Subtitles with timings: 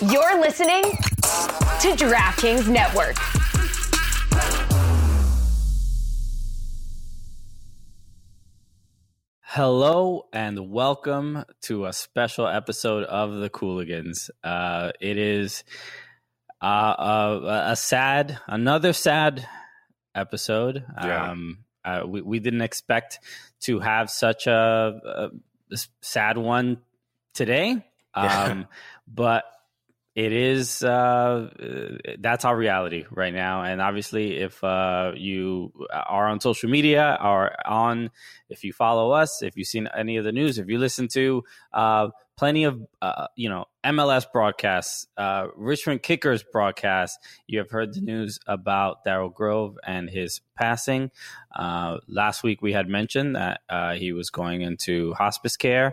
[0.00, 3.16] You're listening to DraftKings Network.
[9.40, 14.30] Hello and welcome to a special episode of the Cooligans.
[14.44, 15.64] Uh, it is
[16.62, 19.48] uh, uh, a sad, another sad
[20.14, 20.84] episode.
[21.02, 21.32] Yeah.
[21.32, 23.18] Um, uh, we, we didn't expect
[23.62, 25.32] to have such a,
[25.72, 26.82] a sad one
[27.34, 27.84] today,
[28.14, 28.68] um,
[29.08, 29.44] but
[30.14, 31.48] it is uh,
[32.18, 33.62] that's our reality right now.
[33.62, 38.10] And obviously, if uh, you are on social media, are on,
[38.48, 41.44] if you follow us, if you've seen any of the news, if you listen to
[41.72, 47.94] uh, plenty of uh, you know MLS broadcasts, uh, Richmond Kickers broadcasts, you have heard
[47.94, 51.12] the news about Daryl Grove and his passing.
[51.54, 53.60] Uh, last week, we had mentioned that
[53.96, 55.92] he was going into hospice care,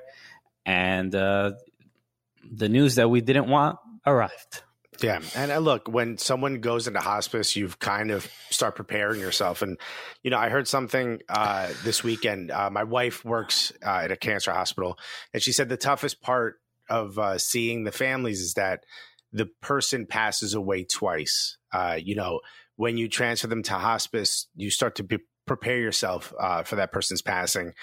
[0.66, 4.64] and the news that we didn't want arrived.
[5.02, 9.62] Yeah, and uh, look, when someone goes into hospice, you've kind of start preparing yourself.
[9.62, 9.78] And
[10.24, 12.52] you know, I heard something uh, this weekend.
[12.52, 14.98] Uh, my wife works uh, at a cancer hospital,
[15.34, 18.86] and she said the toughest part of uh, seeing the families is that
[19.34, 21.58] the person passes away twice.
[21.74, 22.40] Uh, you know,
[22.78, 26.34] when you transfer them to hospice, you start to be, prepare yourself
[26.64, 27.74] for that person's passing.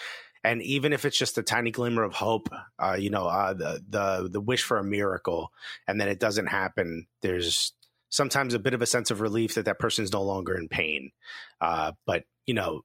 [0.45, 2.49] And even if it's just a tiny glimmer of hope,
[2.79, 5.53] uh, you know, uh, the the the wish for a miracle,
[5.87, 7.07] and then it doesn't happen.
[7.21, 7.73] There's
[8.11, 11.13] sometimes a bit of a sense of relief that that person's no longer in pain.
[11.61, 12.83] Uh, but you know,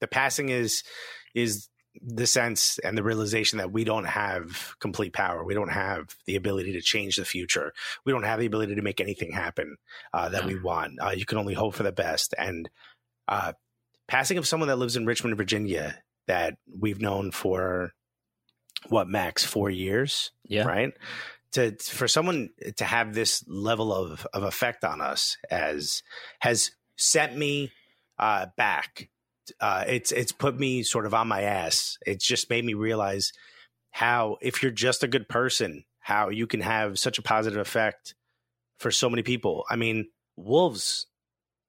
[0.00, 0.82] the passing is
[1.34, 1.68] is
[2.02, 5.44] the sense and the realization that we don't have complete power.
[5.44, 7.72] We don't have the ability to change the future.
[8.04, 9.76] We don't have the ability to make anything happen
[10.12, 10.98] uh, that we want.
[11.02, 12.34] Uh, you can only hope for the best.
[12.36, 12.68] And
[13.28, 13.52] uh,
[14.08, 17.92] passing of someone that lives in Richmond, Virginia, that we've known for
[18.88, 20.64] what max four years, Yeah.
[20.64, 20.92] right?
[21.52, 26.02] To for someone to have this level of of effect on us as
[26.40, 27.72] has sent me
[28.18, 29.08] uh, back.
[29.60, 31.98] Uh, it's it's put me sort of on my ass.
[32.06, 33.32] It's just made me realize
[33.90, 38.14] how if you're just a good person, how you can have such a positive effect
[38.78, 39.64] for so many people.
[39.70, 41.06] I mean, Wolves,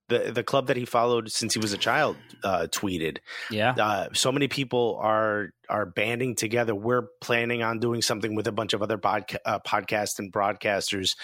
[0.09, 3.17] the the club that he followed since he was a child, uh, tweeted
[3.51, 3.71] Yeah.
[3.71, 6.73] uh, so many people are are banding together.
[6.73, 11.15] We're planning on doing something with a bunch of other podca- uh, podcasts and broadcasters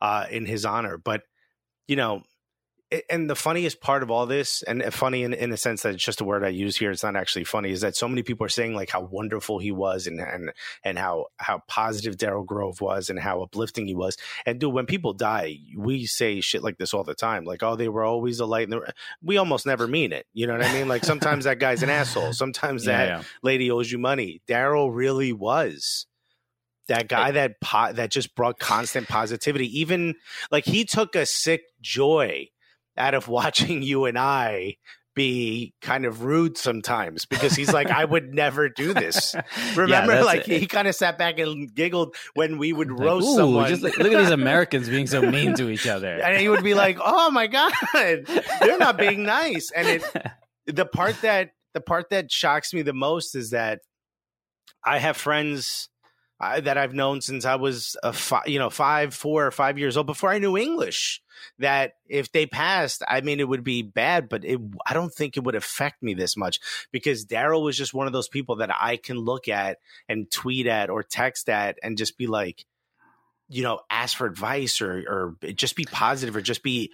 [0.00, 0.98] uh, in his honor.
[0.98, 1.22] But
[1.86, 2.22] you know,
[3.10, 6.04] and the funniest part of all this, and funny in, in a sense that it's
[6.04, 8.44] just a word I use here, it's not actually funny, is that so many people
[8.46, 10.52] are saying like how wonderful he was and and
[10.84, 14.16] and how how positive Daryl Grove was and how uplifting he was.
[14.46, 17.76] And dude, when people die, we say shit like this all the time, like oh
[17.76, 18.64] they were always a light.
[18.64, 18.94] In the...
[19.22, 20.26] We almost never mean it.
[20.32, 20.88] You know what I mean?
[20.88, 22.32] Like sometimes that guy's an asshole.
[22.32, 23.22] Sometimes that yeah, yeah.
[23.42, 24.42] lady owes you money.
[24.48, 26.06] Daryl really was
[26.88, 29.80] that guy eh that po- that just brought constant positivity.
[29.80, 30.14] Even
[30.50, 32.48] like he took a sick joy
[32.96, 34.76] out of watching you and I
[35.14, 39.34] be kind of rude sometimes because he's like, I would never do this.
[39.76, 40.60] Remember, that's like it.
[40.60, 43.68] he kind of sat back and giggled when we would Like, roast ooh, someone.
[43.68, 46.20] Just like, look at these Americans being so mean to each other.
[46.20, 50.04] and he would be like, "Oh my god, they're not being nice." And it,
[50.66, 53.80] the part that the part that shocks me the most is that
[54.84, 55.88] I have friends
[56.40, 59.78] uh, that I've known since I was a fi- you know five, four, or five
[59.78, 61.20] years old before I knew English.
[61.58, 65.36] That if they passed, I mean, it would be bad, but it, I don't think
[65.36, 66.58] it would affect me this much
[66.90, 69.78] because Daryl was just one of those people that I can look at
[70.08, 72.64] and tweet at or text at and just be like,
[73.48, 76.92] you know, ask for advice or or just be positive or just be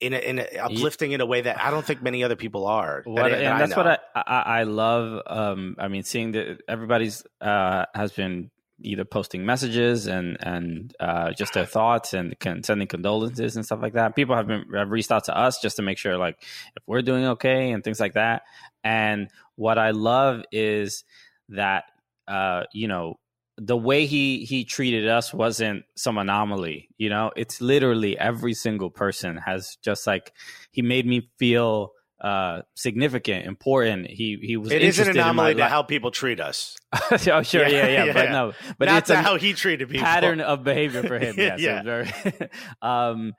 [0.00, 2.66] in a, in a, uplifting in a way that I don't think many other people
[2.66, 3.02] are.
[3.04, 5.22] that- What, that and I that's what I, I I love.
[5.26, 8.50] Um, I mean, seeing that everybody's uh, has been
[8.82, 13.94] either posting messages and and uh, just their thoughts and sending condolences and stuff like
[13.94, 14.16] that.
[14.16, 16.42] People have been have reached out to us just to make sure like
[16.76, 18.42] if we're doing okay and things like that.
[18.84, 21.04] And what I love is
[21.50, 21.84] that
[22.28, 23.18] uh, you know
[23.58, 28.90] the way he he treated us wasn't some anomaly you know it's literally every single
[28.90, 30.34] person has just like
[30.72, 35.36] he made me feel uh significant important he he was It is an interested in
[35.36, 36.76] my anomaly to how people treat us.
[36.92, 39.88] oh, sure yeah Yeah, yeah, yeah, but no but Not it's a how he treated
[39.90, 40.04] people.
[40.06, 41.82] pattern of behavior for him yes Yeah.
[41.82, 42.10] very
[42.82, 43.32] um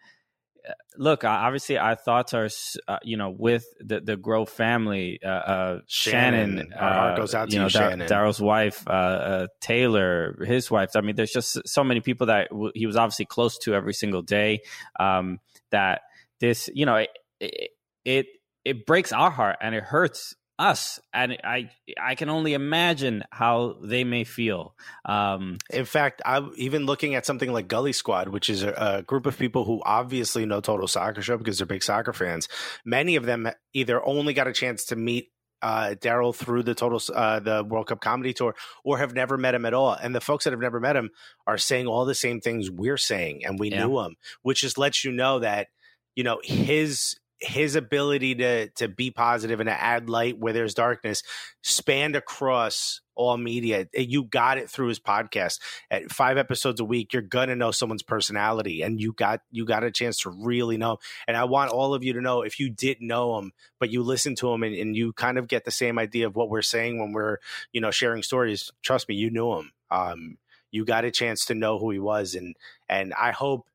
[0.97, 2.50] look obviously our thoughts are
[2.88, 7.18] uh, you know with the the grove family uh, uh Shannon, shannon our heart uh,
[7.18, 8.07] goes out to you know Shannon.
[8.07, 12.50] daryl's wife uh, uh taylor his wife i mean there's just so many people that
[12.50, 14.59] w- he was obviously close to every single day
[15.00, 15.39] um
[15.71, 16.01] that
[16.41, 17.09] this you know it
[17.39, 17.69] it
[18.03, 18.25] it,
[18.67, 21.69] it breaks our heart and it hurts us and i
[22.01, 24.75] i can only imagine how they may feel
[25.05, 29.03] um in fact i'm even looking at something like gully squad which is a, a,
[29.03, 32.47] group of people who obviously know total soccer show because they're big soccer fans
[32.83, 37.01] many of them either only got a chance to meet uh, Daryl through the total
[37.15, 38.53] uh, the World Cup comedy tour,
[38.83, 39.91] or have never met him at all.
[39.91, 41.09] And the folks that have never met him
[41.47, 43.83] are saying all the same things we're saying, and we yeah.
[43.83, 45.69] knew him, which just lets you know that
[46.15, 50.73] you know his his ability to to be positive and to add light where there's
[50.73, 51.21] darkness
[51.61, 53.87] spanned across all media.
[53.93, 55.59] You got it through his podcast.
[55.91, 59.83] At five episodes a week, you're gonna know someone's personality, and you got you got
[59.83, 60.97] a chance to really know.
[61.27, 64.01] And I want all of you to know if you didn't know him, but you
[64.03, 66.61] listen to him and, and you kind of get the same idea of what we're
[66.61, 67.37] saying when we're
[67.71, 68.71] you know sharing stories.
[68.81, 69.71] Trust me, you knew him.
[69.91, 70.37] Um,
[70.71, 72.55] you got a chance to know who he was, and
[72.89, 73.67] and I hope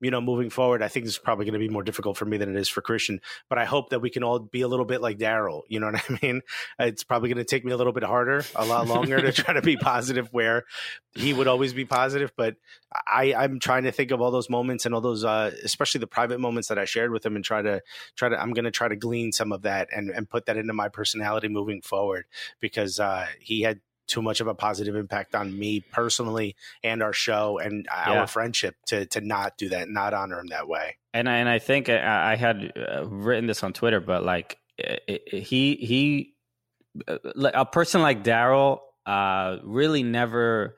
[0.00, 2.24] you know, moving forward, I think this is probably going to be more difficult for
[2.24, 3.20] me than it is for Christian.
[3.48, 5.62] But I hope that we can all be a little bit like Daryl.
[5.68, 6.42] You know what I mean?
[6.78, 9.54] It's probably going to take me a little bit harder, a lot longer to try
[9.54, 10.64] to be positive where
[11.14, 12.32] he would always be positive.
[12.36, 12.56] But
[13.06, 16.06] I, I'm trying to think of all those moments and all those, uh, especially the
[16.06, 17.82] private moments that I shared with him, and try to
[18.16, 18.40] try to.
[18.40, 20.88] I'm going to try to glean some of that and and put that into my
[20.88, 22.26] personality moving forward
[22.60, 27.12] because uh, he had too much of a positive impact on me personally and our
[27.12, 28.20] show and yeah.
[28.20, 30.96] our friendship to to not do that, not honor him that way.
[31.14, 34.58] And I, and I think I, I had uh, written this on Twitter, but like
[34.76, 36.34] it, it, he he
[37.06, 37.18] uh,
[37.54, 40.76] a person like Daryl uh, really never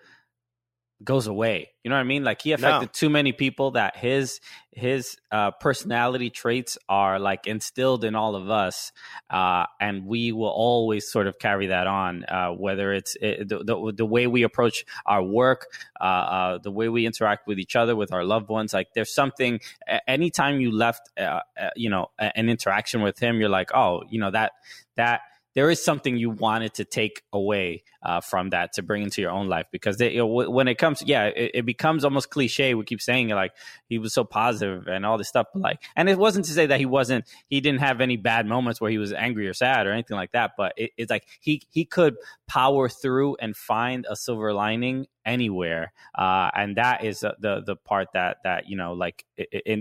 [1.02, 1.70] goes away.
[1.82, 2.24] You know what I mean?
[2.24, 2.90] Like he affected no.
[2.92, 8.50] too many people that his his uh, personality traits are like instilled in all of
[8.50, 8.92] us,
[9.30, 12.24] uh, and we will always sort of carry that on.
[12.24, 15.66] Uh, whether it's it, the, the, the way we approach our work,
[16.00, 18.74] uh, uh, the way we interact with each other, with our loved ones.
[18.74, 19.60] Like there's something.
[20.06, 21.40] Anytime you left, uh,
[21.76, 24.52] you know, an interaction with him, you're like, oh, you know that
[24.96, 25.22] that
[25.54, 29.30] there is something you wanted to take away uh, from that to bring into your
[29.30, 32.74] own life because they, you know, when it comes yeah it, it, becomes almost cliche.
[32.74, 33.52] We keep saying it like
[33.88, 36.78] he was so positive and all this stuff like and it wasn't to say that
[36.78, 39.92] he wasn't he didn't have any bad moments where he was angry or sad or
[39.92, 42.16] anything like that but it, it's like he he could
[42.48, 48.08] power through and find a silver lining anywhere uh, and that is the the part
[48.14, 49.24] that that you know like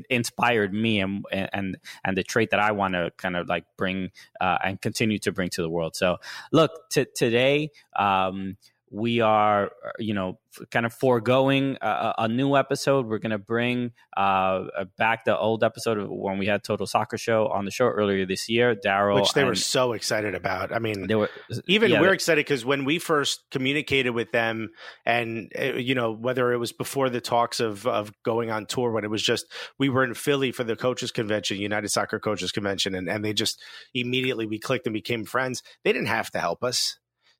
[0.09, 4.11] inspired me and and and the trait that I want to kind of like bring
[4.39, 5.95] uh, and continue to bring to the world.
[5.95, 6.17] So
[6.51, 8.57] look t- today um,
[8.91, 10.39] we are, you know,
[10.71, 13.05] kind of foregoing a, a new episode.
[13.05, 14.65] We're going to bring uh,
[14.97, 18.25] back the old episode of when we had Total Soccer Show on the show earlier
[18.25, 18.75] this year.
[18.75, 20.73] Daryl, which they and, were so excited about.
[20.73, 21.29] I mean, they were
[21.67, 24.69] even yeah, we're excited because when we first communicated with them,
[25.05, 28.91] and uh, you know, whether it was before the talks of of going on tour,
[28.91, 29.45] when it was just
[29.77, 33.33] we were in Philly for the coaches convention, United Soccer Coaches Convention, and and they
[33.33, 33.61] just
[33.93, 35.61] immediately we clicked and became friends.
[35.83, 36.97] They didn't have to help us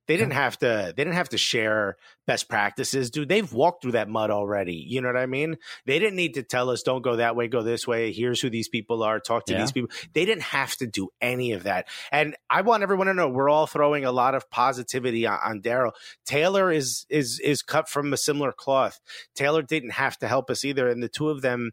[0.10, 1.96] they didn't have to they didn't have to share
[2.26, 3.30] best practices, dude.
[3.30, 4.74] They've walked through that mud already.
[4.74, 5.58] You know what I mean?
[5.86, 8.12] They didn't need to tell us don't go that way, go this way.
[8.12, 9.60] Here's who these people are, talk to yeah.
[9.60, 9.92] these people.
[10.14, 11.88] They didn't have to do any of that.
[12.12, 15.62] And I want everyone to know we're all throwing a lot of positivity on, on
[15.62, 15.92] Daryl.
[16.26, 19.00] Taylor is is is cut from a similar cloth.
[19.36, 20.90] Taylor didn't have to help us either.
[20.90, 21.70] And the two of them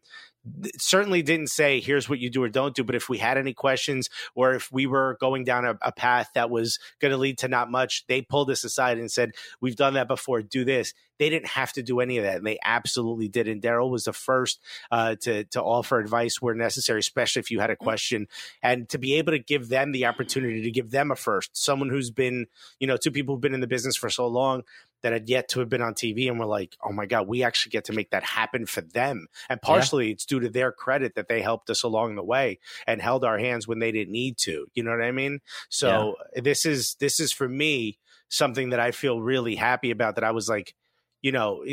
[0.78, 3.52] certainly didn't say here's what you do or don't do but if we had any
[3.52, 7.38] questions or if we were going down a, a path that was going to lead
[7.38, 10.92] to not much they pulled us aside and said we've done that before do this.
[11.18, 14.04] They didn't have to do any of that and they absolutely did and daryl was
[14.04, 14.60] the first
[14.90, 18.26] uh, to to offer advice where necessary especially if you had a question
[18.62, 21.88] and to be able to give them the opportunity to give them a first someone
[21.88, 22.46] who's been
[22.80, 24.62] you know two people who've been in the business for so long
[25.06, 27.44] that had yet to have been on TV, and we're like, oh my god, we
[27.44, 29.28] actually get to make that happen for them.
[29.48, 30.14] And partially, yeah.
[30.14, 32.58] it's due to their credit that they helped us along the way
[32.88, 34.66] and held our hands when they didn't need to.
[34.74, 35.38] You know what I mean?
[35.68, 36.40] So yeah.
[36.42, 40.16] this is this is for me something that I feel really happy about.
[40.16, 40.74] That I was like,
[41.22, 41.64] you know,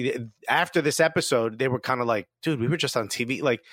[0.48, 3.63] after this episode, they were kind of like, dude, we were just on TV, like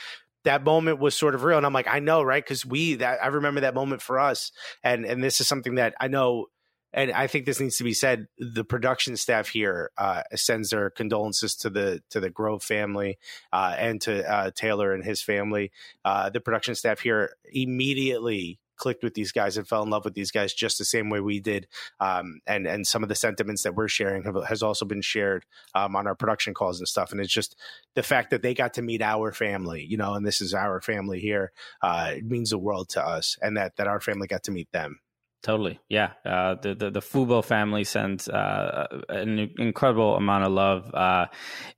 [0.45, 3.23] that moment was sort of real and i'm like i know right because we that
[3.23, 4.53] i remember that moment for us
[4.83, 6.47] and and this is something that i know
[6.93, 8.27] and I think this needs to be said.
[8.39, 13.19] The production staff here uh, sends their condolences to the to the Grove family
[13.53, 15.71] uh, and to uh, Taylor and his family.
[16.05, 20.15] Uh, the production staff here immediately clicked with these guys and fell in love with
[20.15, 21.69] these guys just the same way we did.
[22.01, 25.45] Um, and and some of the sentiments that we're sharing have, has also been shared
[25.75, 27.13] um, on our production calls and stuff.
[27.13, 27.57] And it's just
[27.95, 30.81] the fact that they got to meet our family, you know, and this is our
[30.81, 31.53] family here.
[31.83, 34.73] Uh, it means the world to us, and that that our family got to meet
[34.73, 34.99] them.
[35.43, 36.13] Totally, yeah.
[36.23, 40.95] Uh, the, the the Fubo family sends uh, an incredible amount of love.
[40.95, 41.27] Uh,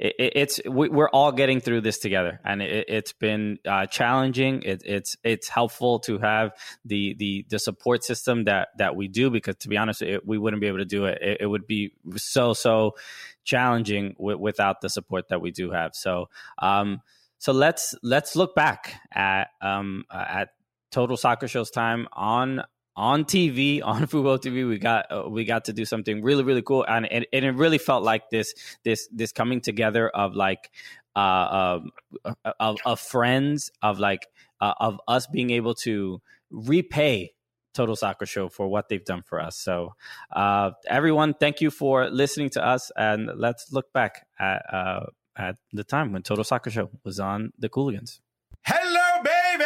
[0.00, 4.62] it, it's we, are all getting through this together, and it, has been uh, challenging.
[4.62, 6.50] It, it's it's helpful to have
[6.85, 10.61] the the the support system that that we do because, to be honest, we wouldn't
[10.61, 11.38] be able to do it.
[11.40, 12.97] It, would be so so
[13.45, 15.95] challenging w- without the support that we do have.
[15.95, 17.00] So, um,
[17.38, 20.49] so let's let's look back at um, at
[20.90, 22.62] Total Soccer Show's time on
[22.97, 24.69] on TV on Fubo TV.
[24.69, 27.53] We got uh, we got to do something really really cool, and, and and it
[27.53, 30.71] really felt like this this this coming together of like
[31.15, 31.79] uh,
[32.25, 34.27] um, of, of friends of like
[34.61, 36.21] uh, of us being able to
[36.51, 37.33] repay
[37.75, 39.57] Total Soccer Show for what they've done for us.
[39.59, 39.95] So,
[40.35, 45.07] uh, everyone, thank you for listening to us, and let's look back at uh,
[45.37, 48.21] at the time when Total Soccer Show was on the Cooligans.
[48.65, 49.65] Hello, baby.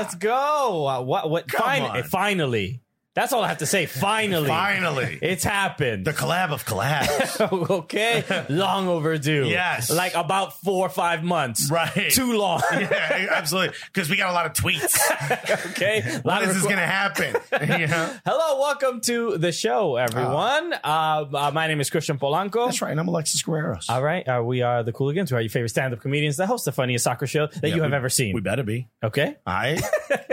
[0.00, 1.02] Let's go.
[1.02, 1.28] What?
[1.28, 1.50] What?
[1.50, 2.80] Fin- finally,
[3.20, 3.84] that's all I have to say.
[3.84, 6.06] Finally, finally, it's happened.
[6.06, 7.70] The collab of collabs.
[7.70, 9.46] okay, long overdue.
[9.46, 11.70] Yes, like about four or five months.
[11.70, 12.62] Right, too long.
[12.72, 13.76] yeah, absolutely.
[13.92, 14.98] Because we got a lot of tweets.
[15.72, 17.36] okay, when is this going to happen?
[18.24, 20.72] Hello, welcome to the show, everyone.
[20.72, 22.66] Uh, uh, my name is Christian Polanco.
[22.66, 22.90] That's right.
[22.90, 23.90] and I'm Alexis Guerreros.
[23.90, 25.30] All right, uh, we are the Cooligans.
[25.30, 27.82] We are your favorite stand-up comedians that host the funniest soccer show that yeah, you
[27.82, 28.34] have we, ever seen.
[28.34, 28.88] We better be.
[29.04, 29.36] Okay.
[29.46, 29.82] All right.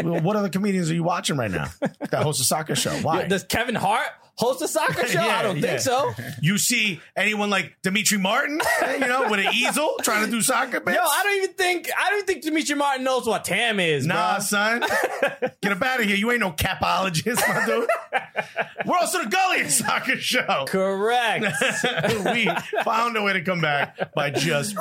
[0.03, 1.67] well, what other comedians are you watching right now
[2.11, 2.91] that host a soccer show?
[3.01, 3.27] Why?
[3.27, 5.19] Does Kevin Hart host a soccer show?
[5.19, 5.61] yeah, I don't yeah.
[5.61, 6.13] think so.
[6.41, 8.61] You see anyone like Demetri Martin,
[8.93, 10.95] you know, with an easel trying to do soccer bits?
[10.95, 14.05] Yo, I don't even think I don't think Demetri Martin knows what TAM is.
[14.05, 14.43] Nah, bro.
[14.43, 14.79] son.
[15.61, 16.15] Get up out of here.
[16.15, 17.89] You ain't no capologist, my dude.
[18.85, 20.65] We're also the gulliest soccer show.
[20.67, 21.45] Correct.
[22.33, 22.49] we
[22.83, 24.75] found a way to come back by just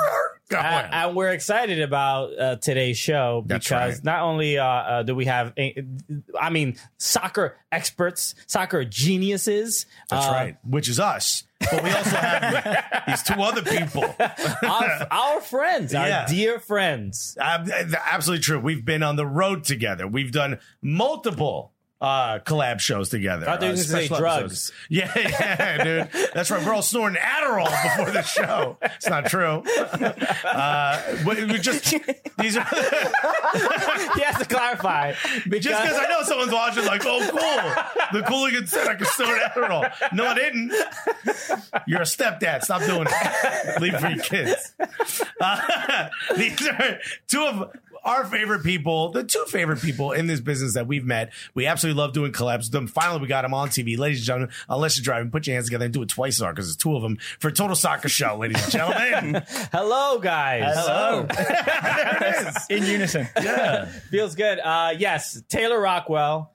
[0.53, 4.03] uh, and we're excited about uh, today's show because right.
[4.03, 5.53] not only uh, uh do we have,
[6.39, 9.46] I mean, soccer experts, soccer geniuses.
[10.09, 11.43] That's uh, right, which is us.
[11.59, 14.03] But we also have these two other people,
[14.63, 16.21] our, our friends, yeah.
[16.21, 17.35] our dear friends.
[17.39, 18.59] absolutely true.
[18.59, 20.07] We've been on the road together.
[20.07, 23.49] We've done multiple uh collab shows together.
[23.49, 24.71] I thought uh, say drugs.
[24.89, 26.29] Yeah, yeah, dude.
[26.33, 26.65] That's right.
[26.65, 28.77] We're all snorting Adderall before the show.
[28.81, 29.63] It's not true.
[30.43, 31.95] Uh, we just
[32.37, 32.63] these are.
[34.15, 35.13] he has to clarify.
[35.47, 38.19] Because, just because I know someone's watching, like, oh, cool.
[38.19, 39.91] The Cooligan said I could snort Adderall.
[40.13, 40.71] No, I didn't.
[41.87, 42.63] You're a stepdad.
[42.63, 43.81] Stop doing it.
[43.81, 44.73] Leave for your kids.
[45.39, 47.75] Uh, these are two of
[48.07, 51.33] our favorite people, the two favorite people in this business that we've met.
[51.53, 52.87] We absolutely love doing collabs with them.
[52.87, 53.97] Finally, we got them on TV.
[53.97, 56.41] Ladies and gentlemen, unless you're driving, put your hands together and do it twice as
[56.41, 59.43] hard because it's two of them for Total Soccer Show, ladies and gentlemen.
[59.73, 60.73] Hello, guys.
[60.73, 61.27] Hello.
[61.35, 62.65] there it is.
[62.69, 63.27] In unison.
[63.35, 63.85] Yeah.
[64.09, 64.59] Feels good.
[64.59, 66.53] Uh, yes, Taylor Rockwell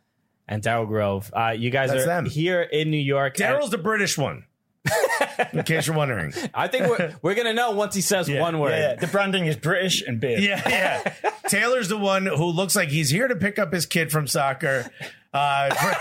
[0.48, 1.30] and Daryl Grove.
[1.36, 2.24] Uh, you guys That's are them.
[2.24, 3.36] here in New York.
[3.36, 4.46] Daryl's the British one.
[5.52, 6.32] in case you're wondering.
[6.54, 8.70] I think we're, we're going to know once he says yeah, one word.
[8.70, 10.42] Yeah, the branding is British and big.
[10.42, 11.30] Yeah, yeah.
[11.48, 14.90] Taylor's the one who looks like he's here to pick up his kid from soccer
[15.32, 15.94] uh,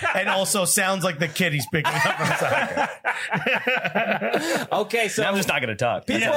[0.14, 2.88] and also sounds like the kid he's picking up from soccer.
[4.72, 6.06] okay, so I'm just not going to talk.
[6.06, 6.32] People,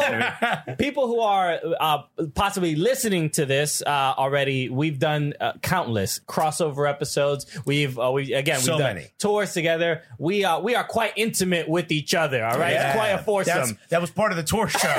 [0.77, 2.03] people who are uh,
[2.35, 7.45] possibly listening to this uh, already, we've done uh, countless crossover episodes.
[7.65, 9.07] We've uh, we again so we've done many.
[9.17, 10.03] tours together.
[10.19, 12.45] We are we are quite intimate with each other.
[12.45, 12.87] All right, yeah.
[12.87, 13.57] it's quite a foursome.
[13.57, 14.93] That's, that was part of the tour show.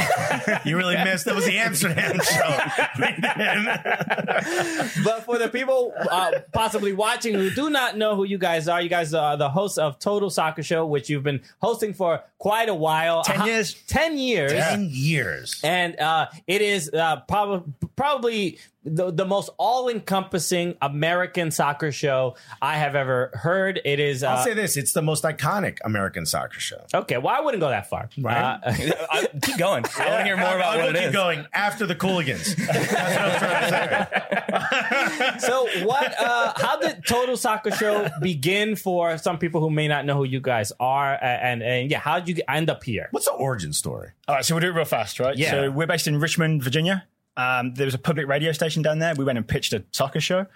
[0.64, 1.26] you really missed.
[1.26, 2.58] That was the Amsterdam show.
[5.04, 8.80] but for the people uh, possibly watching who do not know who you guys are,
[8.80, 12.68] you guys are the hosts of Total Soccer Show, which you've been hosting for quite
[12.68, 13.22] a while.
[13.22, 13.74] 10 years?
[13.86, 14.52] 10 years.
[14.52, 15.60] 10 years.
[15.62, 22.36] And uh, it is uh, prob- probably the, the most all encompassing American soccer show
[22.62, 23.80] I have ever heard.
[23.84, 24.22] It is.
[24.22, 26.84] Uh, I'll say this: it's the most iconic American soccer show.
[26.94, 28.08] Okay, well, I wouldn't go that far.
[28.18, 28.36] Right?
[28.36, 28.58] Uh,
[29.10, 29.84] I, keep going.
[29.98, 32.54] I want to hear more about I, what it keep going after the Cooligans.
[32.56, 35.38] That's what I'm trying to say.
[35.46, 36.14] so, what?
[36.18, 40.24] Uh, how did Total Soccer Show begin for some people who may not know who
[40.24, 41.18] you guys are?
[41.20, 43.08] And and yeah, how did you end up here?
[43.10, 44.10] What's the origin story?
[44.28, 45.36] All right, so we'll do it real fast, right?
[45.36, 45.50] Yeah.
[45.50, 47.04] So we're based in Richmond, Virginia.
[47.36, 49.14] Um, there was a public radio station down there.
[49.14, 50.46] We went and pitched a soccer show.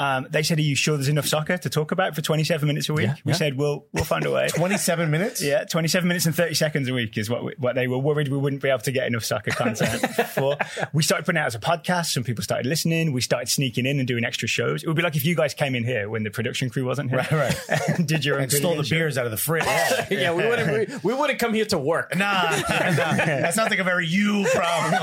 [0.00, 2.88] Um, they said, "Are you sure there's enough soccer to talk about for 27 minutes
[2.88, 3.38] a week?" Yeah, we yeah.
[3.38, 5.42] said, "We'll we'll find a way." 27 minutes?
[5.42, 8.28] Yeah, 27 minutes and 30 seconds a week is what we, what they were worried
[8.28, 10.00] we wouldn't be able to get enough soccer content
[10.34, 10.56] for.
[10.94, 12.06] We started putting it out as a podcast.
[12.12, 13.12] Some people started listening.
[13.12, 14.82] We started sneaking in and doing extra shows.
[14.82, 17.10] It would be like if you guys came in here when the production crew wasn't
[17.10, 17.58] here, right?
[17.68, 18.06] right.
[18.06, 18.96] did your own and stole the show.
[18.96, 19.64] beers out of the fridge.
[20.10, 22.16] yeah, we wouldn't we, we, wouldn't come here to work.
[22.16, 24.94] Nah, nah that sounds like a very you problem.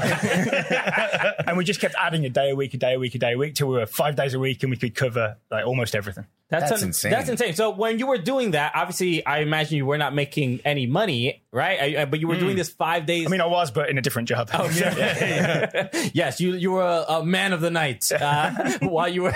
[1.45, 3.33] And we just kept adding a day a week, a day a week, a day
[3.33, 5.95] a week till we were five days a week and we could cover like almost
[5.95, 6.25] everything.
[6.49, 7.11] That's, That's un- insane.
[7.11, 7.53] That's insane.
[7.55, 11.43] So when you were doing that, obviously, I imagine you were not making any money,
[11.57, 11.79] right?
[11.81, 13.25] I, I- but you were doing this five days.
[13.27, 14.49] I mean, I was, but in a different job.
[14.53, 14.69] Oh,
[16.13, 19.33] yes, you you were a, a man of the night uh, while you were.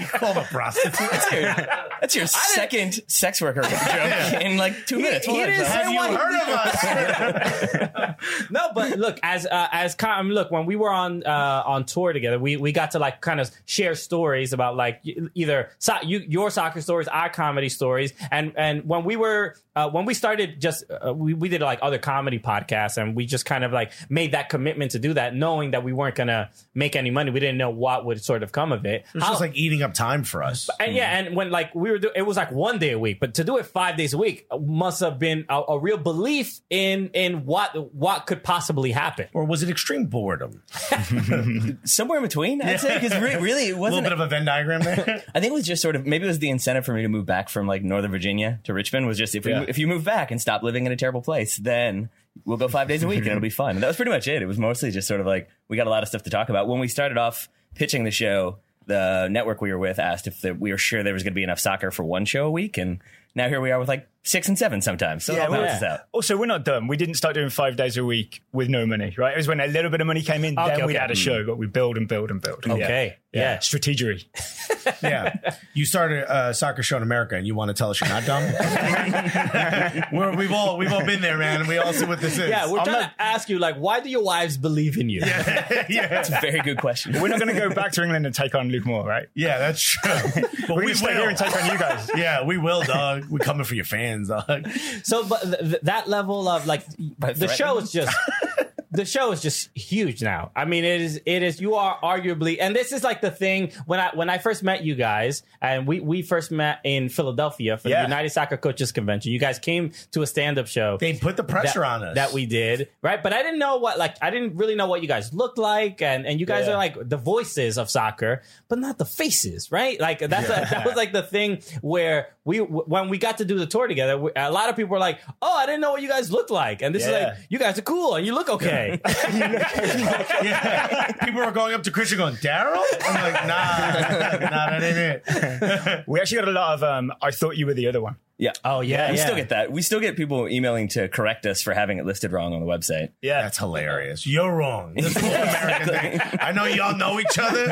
[0.00, 1.66] You call a prostitute.
[2.00, 5.26] That's your second sex worker joke in like two minutes.
[5.26, 8.14] he Hold on, didn't say Have you heard of us?
[8.50, 11.62] no, but look, as uh, as com- I mean, look, when we were on uh,
[11.66, 15.00] on tour together, we, we got to like kind of share stories about like
[15.34, 19.88] either so- you, your soccer stories, our comedy stories, and and when we were uh,
[19.90, 23.44] when we started, just uh, we we did like other comedy podcasts, and we just
[23.44, 26.96] kind of like made that commitment to do that, knowing that we weren't gonna make
[26.96, 27.30] any money.
[27.30, 29.04] We didn't know what would sort of come of it.
[29.14, 30.68] It's How- just like eating up time for us.
[30.80, 33.20] and yeah, and when like we were, do- it was like one day a week,
[33.20, 36.60] but to do it five days a week must have been a, a real belief
[36.70, 39.28] in in what what could possibly happen.
[39.32, 40.62] Or was it extreme boredom?
[41.84, 44.26] Somewhere in between, I'd say, because re- really it wasn't A little bit of a
[44.28, 45.22] Venn diagram there.
[45.34, 47.08] I think it was just sort of maybe it was the incentive for me to
[47.08, 49.64] move back from like Northern Virginia to Richmond was just if we, Yeah.
[49.68, 52.08] if you move back and stop living in a terrible place, then
[52.44, 53.70] we'll go five days a week and it'll be fun.
[53.70, 54.40] And that was pretty much it.
[54.40, 56.48] It was mostly just sort of like we got a lot of stuff to talk
[56.48, 56.68] about.
[56.68, 60.54] When we started off pitching the show, the network we were with asked if the,
[60.54, 62.78] we were sure there was going to be enough soccer for one show a week,
[62.78, 63.00] and
[63.34, 65.24] now here we are with like six and seven sometimes.
[65.24, 66.00] So it all well, balances out.
[66.12, 66.86] Also, we're not done.
[66.86, 69.34] We didn't start doing five days a week with no money, right?
[69.34, 71.04] It was when a little bit of money came in, Okay, then we'd okay.
[71.04, 72.64] add a show, but we build and build and build.
[72.66, 73.58] Okay, yeah.
[73.58, 74.24] Strategery.
[75.02, 75.34] yeah.
[75.74, 78.24] You started a soccer show in America and you want to tell us you're not
[78.24, 78.42] dumb?
[80.12, 81.60] we're, we've all we've all been there, man.
[81.60, 82.48] And we all see what this is.
[82.50, 85.08] Yeah, we're I'm trying not- to ask you, like, why do your wives believe in
[85.08, 85.20] you?
[85.20, 85.88] yeah.
[86.22, 87.20] It's a very good question.
[87.20, 89.26] We're not going to go back to England and take on Luke Moore, right?
[89.34, 90.42] Yeah, that's true.
[90.68, 91.14] But we're we stay will.
[91.22, 92.10] here and take on you guys.
[92.14, 93.21] yeah, we will, dog.
[93.30, 94.68] We're coming for your fans, dog.
[95.02, 96.84] So, but th- th- that level of like
[97.18, 98.14] the show is just
[98.92, 100.50] the show is just huge now.
[100.54, 103.72] I mean, it is it is you are arguably, and this is like the thing
[103.86, 107.76] when I when I first met you guys, and we we first met in Philadelphia
[107.78, 109.32] for the United Soccer Coaches Convention.
[109.32, 110.98] You guys came to a stand up show.
[110.98, 112.14] They put the pressure that, on us.
[112.16, 115.00] that we did right but i didn't know what like i didn't really know what
[115.02, 116.72] you guys looked like and and you guys Yeah.
[116.74, 120.96] are like the voices of soccer but not the faces right like that's that was
[120.96, 124.50] like the thing where we when we got to do the tour together we, a
[124.50, 126.94] lot of people were like oh i didn't know what you guys looked like and
[126.94, 128.81] this is like you guys are cool and you look okay
[130.42, 131.12] yeah.
[131.24, 132.82] People were going up to Christian going, Daryl?
[133.04, 136.04] I'm like, nah, nah, that ain't it.
[136.08, 138.16] We actually got a lot of, um, I thought you were the other one.
[138.42, 138.52] Yeah.
[138.64, 139.24] oh yeah we yeah.
[139.24, 139.70] still get that.
[139.70, 142.66] We still get people emailing to correct us for having it listed wrong on the
[142.66, 143.10] website.
[143.20, 143.40] Yeah.
[143.42, 144.26] That's hilarious.
[144.26, 144.94] You're wrong.
[144.94, 146.20] This is an American thing.
[146.40, 147.66] I know y'all know each other,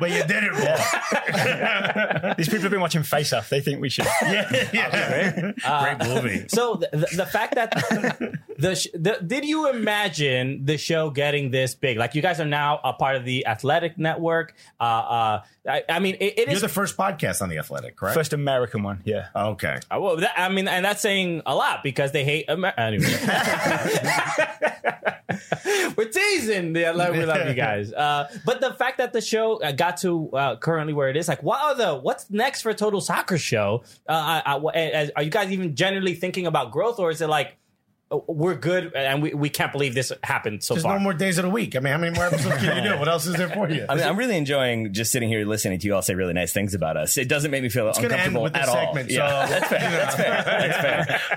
[0.00, 2.34] but you did it wrong.
[2.38, 3.50] These people have been watching Face Off.
[3.50, 4.06] They think we should.
[4.24, 5.96] Yeah, yeah.
[5.96, 6.46] Great movie.
[6.48, 7.72] So the, the, the fact that
[8.58, 11.98] the, sh- the did you imagine the show getting this big?
[11.98, 14.54] Like you guys are now a part of the Athletic Network.
[14.80, 16.60] Uh, uh, I, I mean, it, it You're is.
[16.60, 18.14] the first podcast on The Athletic, correct?
[18.14, 19.28] First American one, yeah.
[19.34, 19.78] Okay.
[19.90, 22.80] Uh, well, that, I mean, and that's saying a lot because they hate America.
[22.84, 23.06] Anyway.
[25.96, 26.74] We're teasing.
[26.76, 27.92] Yeah, love, we love you guys.
[27.92, 31.28] Uh, but the fact that the show uh, got to uh, currently where it is,
[31.28, 33.82] like, what are the what's next for Total Soccer Show?
[34.08, 37.28] Uh, I, I, as- are you guys even generally thinking about growth, or is it
[37.28, 37.56] like
[38.10, 40.98] we're good and we, we can't believe this happened so There's far?
[40.98, 41.74] no more days of the week.
[41.74, 42.98] I mean, how many more episodes can you do?
[42.98, 43.86] What else is there for you?
[43.88, 46.52] I mean, I'm really enjoying just sitting here listening to you all say really nice
[46.52, 47.16] things about us.
[47.18, 48.84] It doesn't make me feel It's going to end uncomfortable with at this all.
[48.86, 49.10] segment.
[49.10, 49.90] Yeah, so that's fair.
[49.90, 50.44] That's fair.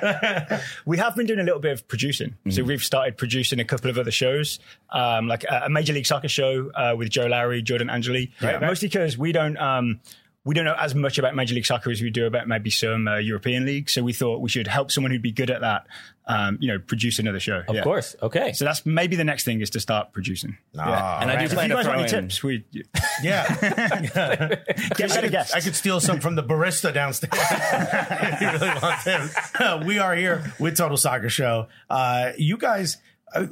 [0.02, 0.62] That's fair.
[0.86, 2.36] We have been doing a little bit of producing.
[2.50, 4.60] So we've started producing a couple of other shows,
[4.92, 8.32] um, like a, a Major League Soccer show uh, with Joe Lowery, Jordan Angeli.
[8.42, 8.60] Yeah.
[8.60, 9.58] Mostly because we don't.
[9.58, 10.02] Um,
[10.44, 13.06] we don't know as much about Major League Soccer as we do about maybe some
[13.06, 13.92] uh, European leagues.
[13.92, 15.88] So we thought we should help someone who'd be good at that,
[16.28, 17.64] um, you know, produce another show.
[17.68, 18.16] of course.
[18.22, 18.54] Okay.
[18.54, 20.58] So that's maybe the next thing is to start producing.
[20.78, 22.24] Ah, And I do If plan you to guys want any in.
[22.26, 22.66] tips, we
[23.24, 23.46] yeah.
[24.96, 25.54] get better guests.
[25.54, 27.34] I could steal some from the barista downstairs.
[27.42, 29.88] if you really want them.
[29.88, 31.68] we are here with Total Soccer Show.
[31.90, 32.98] Uh, you guys.
[33.34, 33.46] Uh,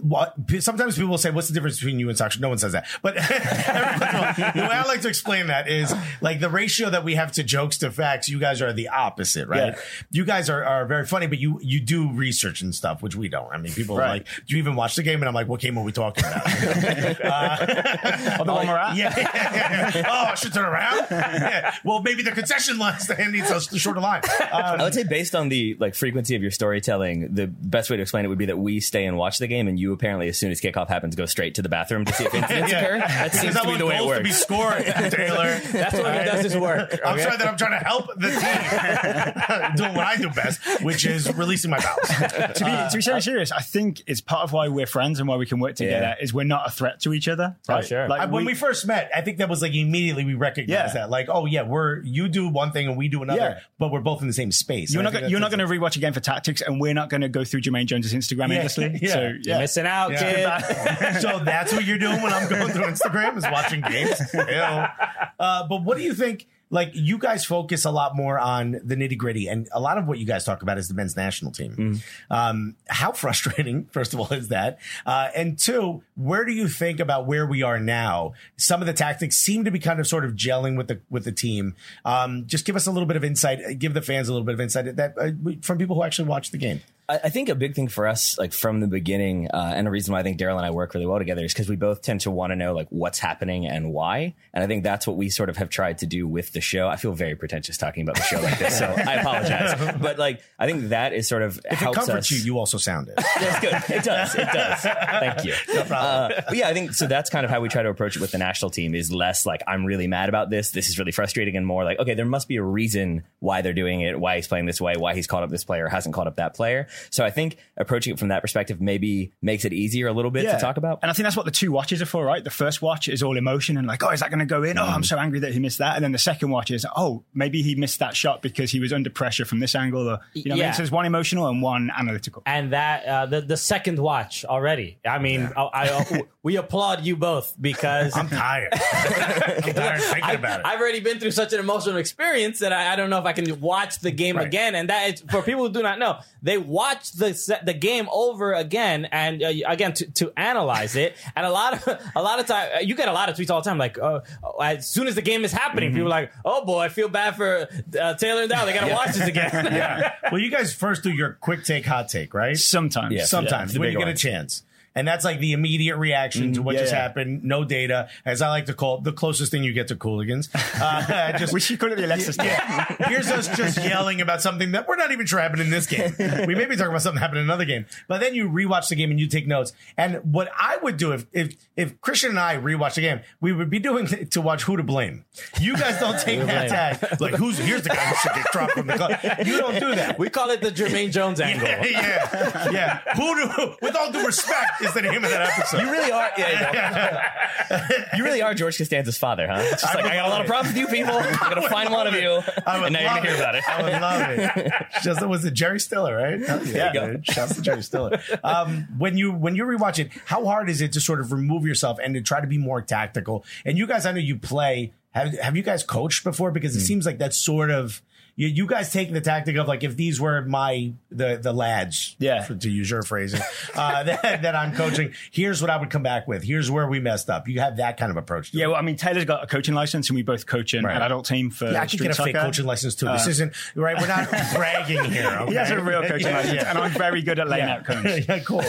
[0.60, 2.88] sometimes people will say, "What's the difference between you and soccer?" No one says that,
[3.02, 6.40] but every once in a while, the way I like to explain that is like
[6.40, 8.30] the ratio that we have to jokes to facts.
[8.30, 9.74] You guys are the opposite, right?
[9.74, 9.80] Yeah.
[10.12, 13.28] You guys are, are very funny, but you you do research and stuff, which we
[13.28, 13.52] don't.
[13.52, 15.60] I mean, people are like, "Do you even watch the game?" And I'm like, "What
[15.60, 16.46] game are we talking about?"
[18.38, 18.96] Oh, the one we're at?
[18.96, 19.14] Yeah.
[19.18, 20.06] yeah, yeah.
[20.08, 21.08] Oh, I should turn around.
[21.10, 21.74] Yeah.
[21.84, 24.22] Well, maybe the concession line stand needs a shorter line.
[24.52, 27.98] Um, I would say based on the like frequency of your storytelling, the best way
[27.98, 29.94] to explain it would be that we stay and watch the game game, and you
[29.94, 32.72] apparently, as soon as kickoff happens, go straight to the bathroom to see if incidents
[32.72, 32.80] Yeah.
[32.82, 32.98] occur.
[33.00, 34.42] That seems to be the way it goals to be works.
[34.42, 35.60] scored, Taylor.
[35.72, 37.00] That's what he does his work.
[37.06, 37.24] I'm okay?
[37.24, 41.32] sorry that I'm trying to help the team doing what I do best, which is
[41.36, 42.08] releasing my bowels.
[42.08, 45.28] to be, to be so serious, I think it's part of why we're friends and
[45.28, 46.24] why we can work together Yeah.
[46.24, 47.56] is we're not a threat to each other.
[47.70, 47.86] Oh, right?
[47.86, 48.08] sure.
[48.08, 51.02] Like I- when we, first met, I think that was like immediately we recognized Yeah.
[51.02, 53.60] that, like, oh yeah, we're you do one thing and we do another, Yeah.
[53.80, 54.94] but we're both in the same space.
[54.94, 56.80] you're And not think gonna, you're not going to rewatch a game for tactics, and
[56.80, 59.00] we're not going to go through Jermaine Jones's Instagram Yeah, endlessly.
[59.02, 59.55] yeah.
[59.56, 61.22] You're Missing out, kid.
[61.22, 64.22] so that's what you're doing when I'm going through Instagram is watching games.
[65.38, 66.48] Uh, but what do you think?
[66.72, 70.08] Like you guys focus a lot more on the nitty gritty, and a lot of
[70.08, 72.02] what you guys talk about is the men's national team.
[72.32, 74.80] Um, how frustrating, first of all, is that?
[75.06, 78.34] Uh, and two, where do you think about where we are now?
[78.58, 81.26] Some of the tactics seem to be kind of sort of gelling with the with
[81.26, 81.76] the team.
[82.04, 83.78] Um, just give us a little bit of insight.
[83.78, 86.52] Give the fans a little bit of insight that uh, from people who actually watch
[86.52, 86.82] the game.
[87.08, 89.92] I, I think a big thing for us, like from the beginning, uh, and the
[89.92, 92.02] reason why I think Daryl and I work really well together is because we both
[92.02, 94.36] tend to want to know like what's happening and why.
[94.54, 96.88] And I think that's what we sort of have tried to do with the show.
[96.88, 99.96] I feel very pretentious talking about the show like this, so I apologize.
[100.06, 102.32] But like, I think that is sort of If it comforts us.
[102.32, 103.16] you, you also sound it.
[103.40, 103.96] That's good.
[103.98, 104.36] It does.
[104.36, 104.82] It does.
[104.82, 105.54] Thank you.
[105.74, 107.08] No Uh, but yeah, I think so.
[107.08, 108.94] That's kind of how we try to approach it with the national team.
[108.96, 110.72] Is less like I'm really mad about this.
[110.72, 113.74] This is really frustrating, and more like okay, there must be a reason why they're
[113.74, 116.28] doing it, why he's playing this way, why he's called up this player, hasn't called
[116.28, 116.88] up that player.
[117.10, 120.44] So I think approaching it from that perspective maybe makes it easier a little bit
[120.50, 121.00] to talk about.
[121.02, 122.44] And I think that's what the two watches are for, right?
[122.44, 124.78] The first watch is all emotion and like, oh, is that going to go in?
[124.78, 125.96] Oh, I'm so angry that he missed that.
[125.96, 128.94] And then the second watch is, oh, maybe he missed that shot because he was
[128.94, 130.08] under pressure from this angle.
[130.10, 130.74] Or, you know, what I mean?
[130.74, 132.44] so there's one emotional and one analytical.
[132.46, 134.98] and that uh, the the second watch already.
[135.06, 138.70] I mean, I, I, we applaud you both because I'm tired.
[138.74, 140.66] I'm tired thinking I, about it.
[140.66, 143.34] I've already been through such an emotional experience that I, I don't know if I
[143.34, 144.48] can watch the game Right.
[144.48, 144.76] again.
[144.76, 146.85] And that is for people who do not know, they watch
[147.18, 151.16] the se- the game over again and uh, again to, to analyze it.
[151.36, 153.62] And a lot of a lot of time, you get a lot of tweets all
[153.62, 154.22] the time, like uh,
[154.62, 155.98] as soon as the game is happening, Mm-hmm.
[155.98, 157.68] people are like, "Oh boy, I feel bad for
[158.00, 158.64] uh, Taylor and Dow.
[158.66, 160.14] They got to watch this again." yeah.
[160.32, 162.58] Well, you guys first do your quick take, hot take, right?
[162.58, 163.14] Sometimes.
[163.14, 163.26] Yeah.
[163.26, 164.64] Sometimes the when you big get a chance.
[164.96, 167.02] And that's like the immediate reaction to what yeah, just yeah.
[167.02, 167.44] happened.
[167.44, 170.50] No data, as I like to call it, the closest thing you get to Cooligans.
[170.54, 172.46] Uh, just We should call it the Alexis Day.
[172.46, 172.86] yeah.
[173.10, 176.14] Here's us just yelling about something that we're not even sure happened in this game.
[176.48, 177.86] We may be talking about something happened in another game.
[178.08, 179.74] But then you rewatch the game and you take notes.
[179.98, 183.52] And what I would do if if if Christian and I rewatch the game, we
[183.52, 185.26] would be doing it to watch who to blame.
[185.60, 187.22] You guys don't take that tag.
[187.22, 189.12] Like who's here's the guy who should get dropped from the club.
[189.46, 190.18] You don't do that.
[190.18, 191.68] We call it the Jermaine Jones angle.
[191.68, 193.16] Yeah, yeah, yeah.
[193.16, 195.82] Who do, with all due respect, is the name of that episode.
[195.82, 196.30] You really are.
[196.38, 199.60] Yeah, you really are George Costanza's father, huh?
[199.62, 201.16] It's just I like I got a lot of problems with you people.
[201.20, 203.70] I'm gonna find one of you, I would and now you're gonna hear about it.
[203.70, 204.22] I would love
[204.58, 204.74] it.
[205.04, 206.40] Just was it Jerry Stiller, right?
[206.42, 207.08] Hell Yeah, you go.
[207.14, 207.26] dude.
[207.26, 208.22] Shouts to Jerry Stiller.
[208.44, 211.66] Um, when you when you rewatch it, how hard is it to sort of remove
[211.66, 213.44] yourself and to try to be more tactical?
[213.66, 214.94] And you guys, I know you play.
[215.12, 216.52] Have have you guys coached before?
[216.52, 216.86] Because it Hmm.
[216.86, 218.02] seems like that's sort of.
[218.38, 222.18] You, you guys taking the tactic of like if these were my the the lads
[222.20, 222.44] Yeah.
[222.44, 223.40] for- to use your phrasing
[223.76, 227.00] uh, that, that I'm coaching here's what I would come back with here's where we
[227.00, 228.68] messed up you have that kind of approach to Yeah, it.
[228.68, 230.98] well, I mean, Taylor's got a coaching license, and we both coach in Right.
[230.98, 233.06] an adult team for yeah, I can get a fake coaching license too.
[233.06, 233.98] This Uh, isn't right.
[234.00, 235.28] We're not bragging here.
[235.28, 235.52] Okay?
[235.52, 236.70] He has a real coaching Yeah, license, yeah.
[236.70, 238.28] and I'm very good at laying out cones.
[238.28, 238.64] yeah, cool.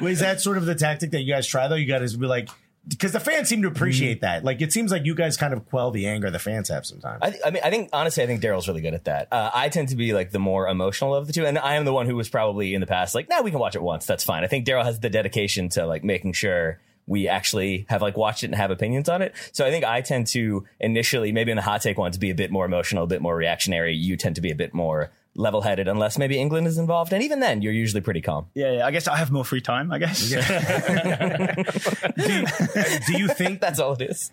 [0.00, 1.74] well, is that sort of the tactic that you guys try though?
[1.74, 2.48] You guys be like,
[2.90, 4.26] because the fans seem to appreciate Mm-hmm.
[4.26, 4.44] that.
[4.44, 7.20] Like, it seems like you guys kind of quell the anger the fans have sometimes.
[7.22, 9.28] I, th- I mean, I think honestly, I think Daryl's really good at that.
[9.32, 11.84] Uh, I tend to be like the more emotional of the two, and I am
[11.86, 14.04] the one who was probably in the past like, "Nah, we can watch it once.
[14.04, 18.02] That's fine." I think Daryl has the dedication to like making sure we actually have
[18.02, 19.34] like watched it and have opinions on it.
[19.52, 22.30] So I think I tend to initially, maybe in the hot take ones, to be
[22.30, 23.94] a bit more emotional, a bit more reactionary.
[23.96, 27.22] You tend to be a bit more level headed, unless maybe England is involved, and
[27.22, 28.46] even then, you're usually pretty calm.
[28.54, 29.90] Yeah, yeah, I guess I have more free time.
[29.90, 30.28] I guess.
[32.16, 32.46] do, you,
[33.06, 34.30] do you think That's all it is.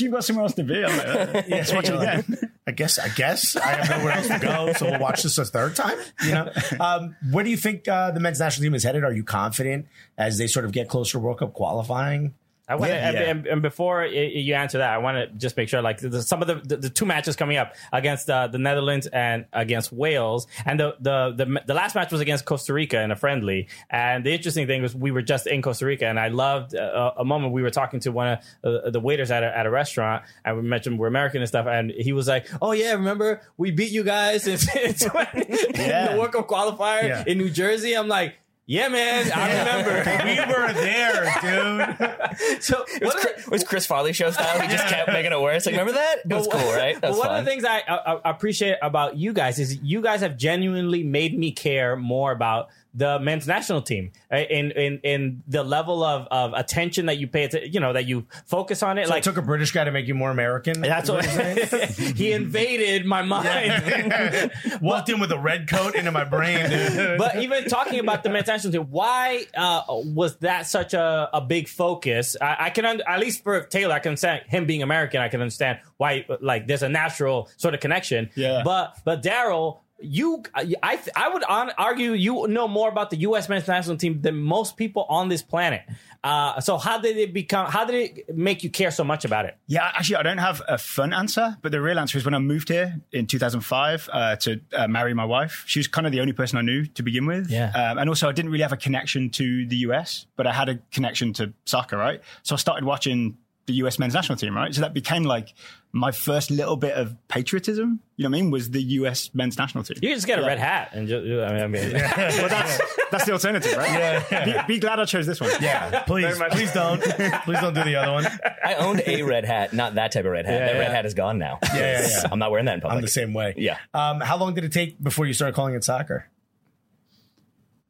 [0.00, 0.84] You've got somewhere else to be.
[0.84, 2.50] I'm like, uh, let's watch it you're like, again.
[2.66, 5.44] I guess I guess I have nowhere else to go, so we'll watch this a
[5.44, 5.98] third time.
[6.24, 9.04] You know, um, where do you think uh, the men's national team is headed?
[9.04, 9.86] Are you confident
[10.18, 12.34] as they sort of get closer to World Cup qualifying?
[12.68, 13.30] I want Yeah, to, yeah.
[13.30, 16.42] and, and before you answer that, I want to just make sure, like, the, some
[16.42, 20.46] of the, the, the two matches coming up against uh, the Netherlands and against Wales,
[20.64, 23.68] and the, the the the last match was against Costa Rica in a friendly.
[23.88, 27.12] And the interesting thing was we were just in Costa Rica, and I loved uh,
[27.16, 29.70] a moment we were talking to one of uh, the waiters at a, at a
[29.70, 33.42] restaurant, and we mentioned we're American and stuff, and he was like, "Oh yeah, remember
[33.56, 37.24] we beat you guys in, in, 20 in the World Cup qualifier Yeah.
[37.26, 38.34] in New Jersey?" I'm like.
[38.68, 39.92] Yeah, man, I remember.
[40.24, 42.62] we were there, dude.
[42.62, 44.60] so It was, one of the- Chris, it was Chris Farley show style.
[44.60, 45.66] He just kept making it worse.
[45.66, 46.16] Like, remember that?
[46.28, 46.94] It was cool, right?
[46.94, 47.38] That But was one fun.
[47.38, 51.04] of the things I, I, I appreciate about you guys is you guys have genuinely
[51.04, 56.26] made me care more about the men's national team in in in the level of,
[56.30, 59.20] of attention that you pay to you know that you focus on it So like
[59.20, 60.80] it took a British guy to make you more American.
[60.80, 61.24] that's what
[62.16, 67.18] he invaded my mind Walked in with a red coat into my brain, dude.
[67.18, 71.40] but even talking about the men's national team, why uh, was that such a, a
[71.40, 72.36] big focus?
[72.40, 75.20] I, I can un- at least for Taylor, I can understand him being American.
[75.20, 78.30] I can understand why like there's a natural sort of connection.
[78.34, 78.62] Yeah.
[78.64, 79.80] But but Daryl.
[79.98, 83.48] You, I, I would on, argue you know more about the U.S.
[83.48, 85.82] men's national team than most people on this planet.
[86.22, 87.70] Uh, so how did it become?
[87.70, 89.56] How did it make you care so much about it?
[89.68, 92.38] Yeah, actually, I don't have a fun answer, but the real answer is when I
[92.38, 95.64] moved here in 2005 uh, to uh, marry my wife.
[95.66, 97.48] She was kind of the only person I knew to begin with.
[97.48, 97.70] Yeah.
[97.70, 100.68] Um, and also, I didn't really have a connection to the US, but I had
[100.68, 102.20] a connection to soccer, right?
[102.42, 104.74] So I started watching the US men's national team, right?
[104.74, 105.52] So that became like
[105.92, 109.58] my first little bit of patriotism, you know what I mean, was the US men's
[109.58, 109.96] national team.
[110.00, 113.32] You can just get a red hat and just, I mean, well, that's, that's the
[113.32, 114.24] alternative, right?
[114.30, 114.66] Yeah.
[114.66, 115.50] Be, be glad I chose this one.
[115.60, 118.26] yeah, please, please don't, please don't do the other one.
[118.64, 120.58] I owned a red hat, not that type of red hat.
[120.58, 120.80] that yeah.
[120.80, 121.58] red hat is gone now.
[121.62, 122.28] Yeah, yeah, yeah.
[122.30, 122.96] I'm not wearing that in public.
[122.96, 123.54] I'm the same way.
[123.56, 123.78] Yeah.
[123.92, 126.28] Um, how long did it take before you started calling it soccer?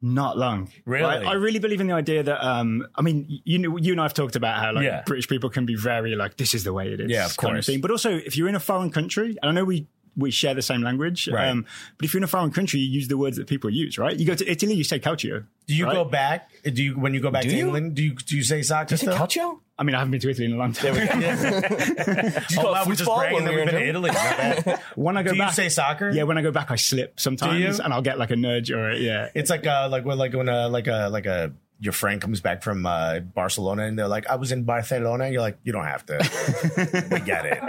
[0.01, 0.69] Not long.
[0.85, 1.05] Really?
[1.25, 3.99] I, I really believe in the idea that, um, I mean, you know, you and
[3.99, 5.01] I have talked about how like Yeah.
[5.05, 7.09] British people can be very like, this is the way it is.
[7.09, 7.47] Yeah, of course.
[7.47, 7.65] kind course.
[7.65, 7.81] thing.
[7.81, 10.63] But also, if you're in a foreign country, and I know we we share the
[10.63, 11.47] same language, Right.
[11.49, 11.63] um,
[11.97, 14.17] but if you're in a foreign country, you use the words that people use, right?
[14.17, 15.45] You go to Italy, you say calcio.
[15.67, 15.93] Do you right?
[15.93, 16.49] go back?
[16.63, 17.65] Do you when you go back Do to you?
[17.65, 17.95] England?
[17.95, 19.15] Do you do you say soccer Is it still?
[19.17, 19.59] Calcio?
[19.79, 20.95] I mean, I haven't been to Italy in a long time.
[22.57, 24.77] Oh, wow, we're just football bragging when that we we've been to in Italy.
[24.95, 26.09] When I go Do you say soccer?
[26.09, 28.89] Yeah, when I go back, I slip sometimes, and I'll get like a nudge or
[28.89, 29.29] a, yeah.
[29.35, 32.41] It's like uh like when like when uh like a like a your friend comes
[32.41, 35.25] back from uh, Barcelona and they're like, I was in Barcelona.
[35.25, 37.07] And you're like, you don't have to.
[37.11, 37.59] we get it.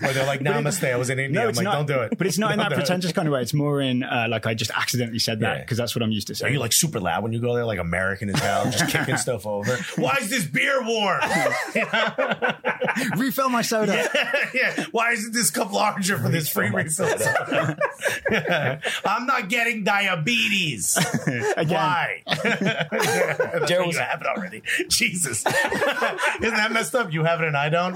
[0.00, 0.92] Or they're like, Namaste.
[0.92, 1.48] I was in India.
[1.48, 2.16] I'm like, don't do it.
[2.16, 3.42] But it's not in that pretentious kind of way.
[3.42, 5.62] It's more in uh, like I just accidentally said that Yeah.
[5.62, 6.50] because that's what I'm used to saying.
[6.50, 9.16] Are you like super loud when you go there, like American as hell, just kicking
[9.16, 9.76] stuff over?
[9.96, 11.20] Why is this beer warm?
[13.16, 14.08] refill my soda?
[14.54, 14.84] yeah.
[14.92, 17.08] Why isn't this cup larger for this free refill?
[19.04, 20.96] I'm not getting diabetes.
[21.66, 22.22] Why?
[23.52, 24.62] That's Daryl was- you have it already.
[24.88, 25.44] Jesus.
[25.46, 27.12] Isn't that messed up?
[27.12, 27.94] You have it and I don't?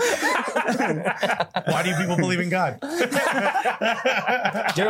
[1.66, 2.80] Why do you people believe in God?
[2.80, 3.02] Daryl,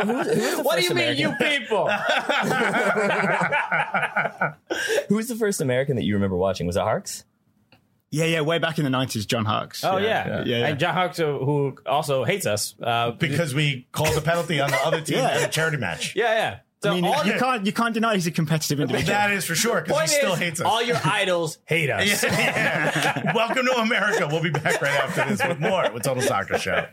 [0.05, 1.89] who, who the what do first you mean, you people?
[5.09, 6.65] Who was the first American that you remember watching?
[6.67, 7.25] Was it Harkes?
[8.11, 9.83] Yeah, yeah, way back in the nineties, John Harkes.
[9.83, 10.67] Oh yeah, yeah, yeah.
[10.67, 12.75] and John Harkes, uh, who also hates us.
[12.81, 15.29] Uh, Because we called a penalty on the other team Yeah.
[15.29, 16.15] at a charity match.
[16.15, 16.59] yeah, yeah.
[16.83, 19.13] So I mean, all you can't you can't deny he's a competitive individual.
[19.13, 20.67] That is for sure, because he still is, hates us.
[20.67, 22.23] all your idols hate us.
[22.23, 23.31] Yeah.
[23.33, 24.27] Welcome to America.
[24.29, 26.85] We'll be back right after this with more with Total Soccer Show.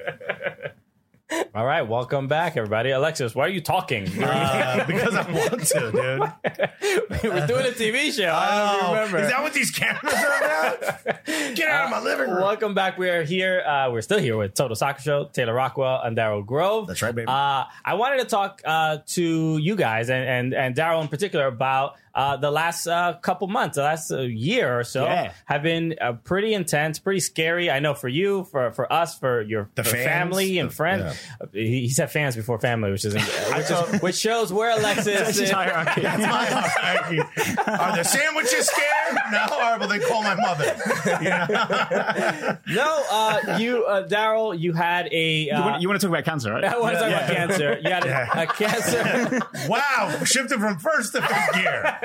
[1.54, 2.90] All right, welcome back, everybody.
[2.90, 4.06] Alexis, why are you talking?
[4.22, 7.22] Uh, because I want to, dude.
[7.22, 8.32] We're doing a TV show.
[8.32, 9.18] I don't know remember.
[9.18, 11.24] Is that what these cameras are about?
[11.54, 12.42] Get out of my living room.
[12.42, 12.98] Welcome back.
[12.98, 13.60] We are here.
[13.60, 16.88] Uh, we're still here with Total Soccer Show, Taylor Rockwell and Daryl Grove.
[16.88, 17.28] That's right, baby.
[17.28, 21.46] Uh, I wanted to talk uh, to you guys and and, and Daryl in particular
[21.46, 25.32] about uh, the last uh, couple months, the last uh, year or so, Yeah.
[25.46, 27.70] have been uh, pretty intense, pretty scary.
[27.70, 31.16] I know for you, for for us, for your for family and friends.
[31.40, 33.14] Uh, He, he said fans before family, which is
[33.54, 35.38] which, is, which shows where Alexis.
[35.38, 35.50] Is.
[35.50, 36.02] hierarchy.
[36.02, 37.20] My hierarchy.
[37.66, 39.18] Are the sandwiches scared?
[39.32, 39.44] No.
[39.50, 40.74] Or well, then call my mother.
[42.66, 45.50] No, uh, you, uh, Daryl, you had a.
[45.50, 46.64] Uh, You want, you want to talk about cancer, right?
[46.64, 47.78] I want to talk about cancer.
[47.82, 49.40] You had a, a cancer.
[49.68, 51.98] Wow, shifted from first to fifth gear.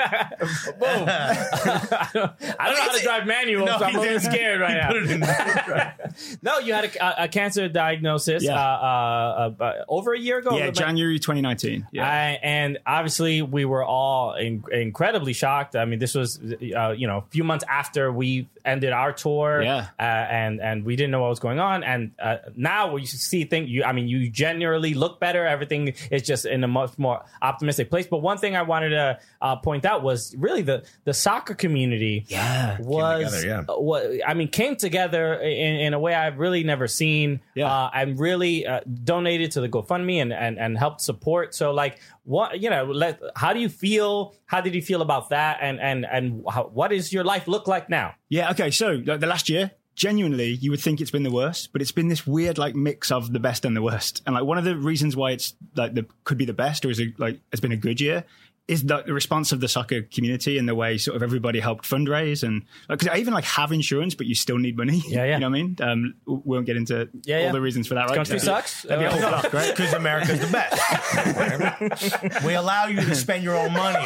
[0.80, 1.06] Boom.
[1.10, 4.88] I don't know how to drive manual, so I'm a little scared right now.
[4.90, 8.56] put it in- No, you had a, a cancer diagnosis Yeah.
[8.56, 10.58] uh, uh, uh, over a year ago.
[10.58, 11.88] Yeah, January 2019.
[11.92, 12.08] Yeah.
[12.08, 15.76] I, and obviously, we were all in, incredibly shocked.
[15.76, 16.40] I mean, this was
[16.76, 19.88] uh, you know a few months after we ended our tour, Yeah.
[20.00, 21.84] uh, and and we didn't know what was going on.
[21.84, 23.70] And uh, now we see things.
[23.70, 25.46] You, I mean, you generally look better.
[25.46, 28.08] Everything is just in a much more optimistic place.
[28.08, 29.56] But one thing I wanted to uh,
[29.86, 32.26] point out was really the the soccer community.
[32.28, 32.78] yeah.
[32.80, 33.74] was together, yeah.
[33.74, 37.42] uh, I mean came together in, in a way I've really never seen.
[37.54, 37.72] Yeah.
[37.72, 41.56] Uh, and really uh, donated to the GoFundMe and, and and helped support.
[41.56, 44.36] So like what you know, let, how do you feel?
[44.46, 45.60] How did you feel about that?
[45.62, 48.16] And and and how, what does your life look like now?
[48.30, 48.72] Yeah, okay.
[48.72, 51.92] So like, the last year, genuinely, you would think it's been the worst, but it's
[51.92, 54.22] been this weird like mix of the best and the worst.
[54.26, 56.90] And like one of the reasons why it's like the could be the best or
[56.90, 58.26] is a, like has been a good year
[58.68, 61.86] is the, the response of the soccer community and the way sort of everybody helped
[61.88, 65.04] fundraise and because I even like have insurance, but you still need money.
[65.08, 65.34] Yeah, yeah.
[65.36, 65.78] you know what I mean.
[65.82, 67.52] Um, we won't get into Yeah, all yeah.
[67.52, 68.08] the reasons for that.
[68.10, 68.16] Right?
[68.16, 68.82] Country That'd sucks.
[68.84, 69.70] That'd be a whole block, right?
[69.76, 72.44] Because America's the best.
[72.46, 74.06] we allow you to spend your own money.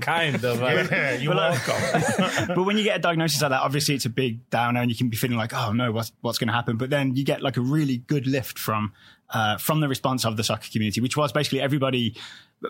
[0.00, 0.62] kind of.
[0.62, 2.54] uh, Yeah, you're welcome.
[2.54, 4.96] but when you get a diagnosis like that, obviously it's a big downer, and you
[4.96, 6.76] can be feeling like, oh no, what's what's going to happen?
[6.76, 8.92] But then you get like a really good lift from
[9.30, 12.14] uh, from the response of the soccer community, which was basically everybody,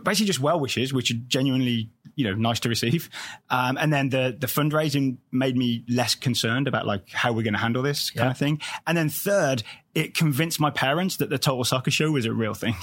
[0.03, 3.11] basically just well wishes, which are genuinely you know nice to receive.
[3.51, 7.55] Um, and then the the fundraising made me less concerned about like how we're going
[7.55, 8.61] to handle this kind of thing.
[8.87, 9.63] And then third,
[9.95, 12.75] it convinced my parents that the Total Soccer Show was a real thing.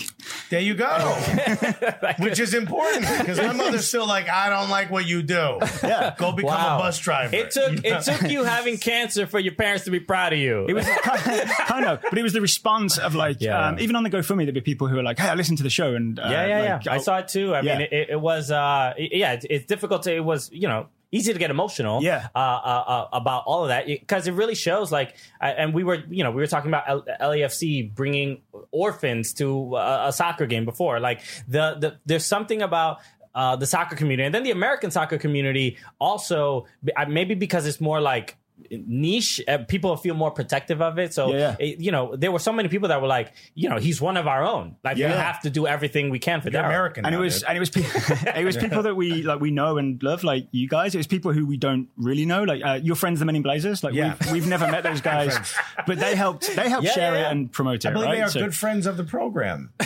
[0.49, 0.87] There you go.
[2.19, 5.59] Which is important because my mother's still like, I don't like what you do.
[5.83, 6.15] Yeah.
[6.17, 6.77] Go become Wow.
[6.77, 7.35] a bus driver.
[7.35, 7.97] It took You know?
[7.97, 10.65] it took you having cancer for your parents to be proud of you.
[10.67, 13.67] It was kind of, but it was the response of like, Yeah.
[13.69, 15.63] um, even on the GoFundMe, there'd be people who were like, "Hey, I listened to
[15.63, 16.93] the show," and uh, yeah, yeah, like, yeah.
[16.93, 17.53] I oh, saw it too.
[17.53, 17.77] I Yeah.
[17.77, 21.33] mean, it, it was, uh, yeah, it's, it's difficult to, it was, you know, easy
[21.33, 22.27] to get emotional, Yeah.
[22.33, 24.91] uh, uh, uh, about all of that because it really shows.
[24.91, 29.75] Like, and we were, you know, we were talking about L- LAFC bringing orphans to
[29.75, 30.99] a, a soccer game before.
[30.99, 32.99] Like, the, the there's something about.
[33.33, 36.65] Uh, the soccer community and then the American soccer community also
[37.07, 38.35] maybe because it's more like
[38.69, 41.55] niche uh, people feel more protective of it so Yeah, yeah.
[41.67, 44.17] it- you know there were so many people that were like you know he's one
[44.17, 47.05] of our own like we have to do everything we can for You're American.
[47.05, 47.47] and it was dude.
[47.49, 47.91] and it was people
[48.35, 51.07] it was people that we like we know and love like you guys it was
[51.07, 53.93] people who we don't really know like uh, your friends the men in blazers like
[53.93, 54.15] Yeah.
[54.21, 55.37] we've, we've never met those guys
[55.87, 57.27] but they helped they helped Yeah, share yeah.
[57.27, 59.71] it and promote it I believe right they are So- good friends of the program.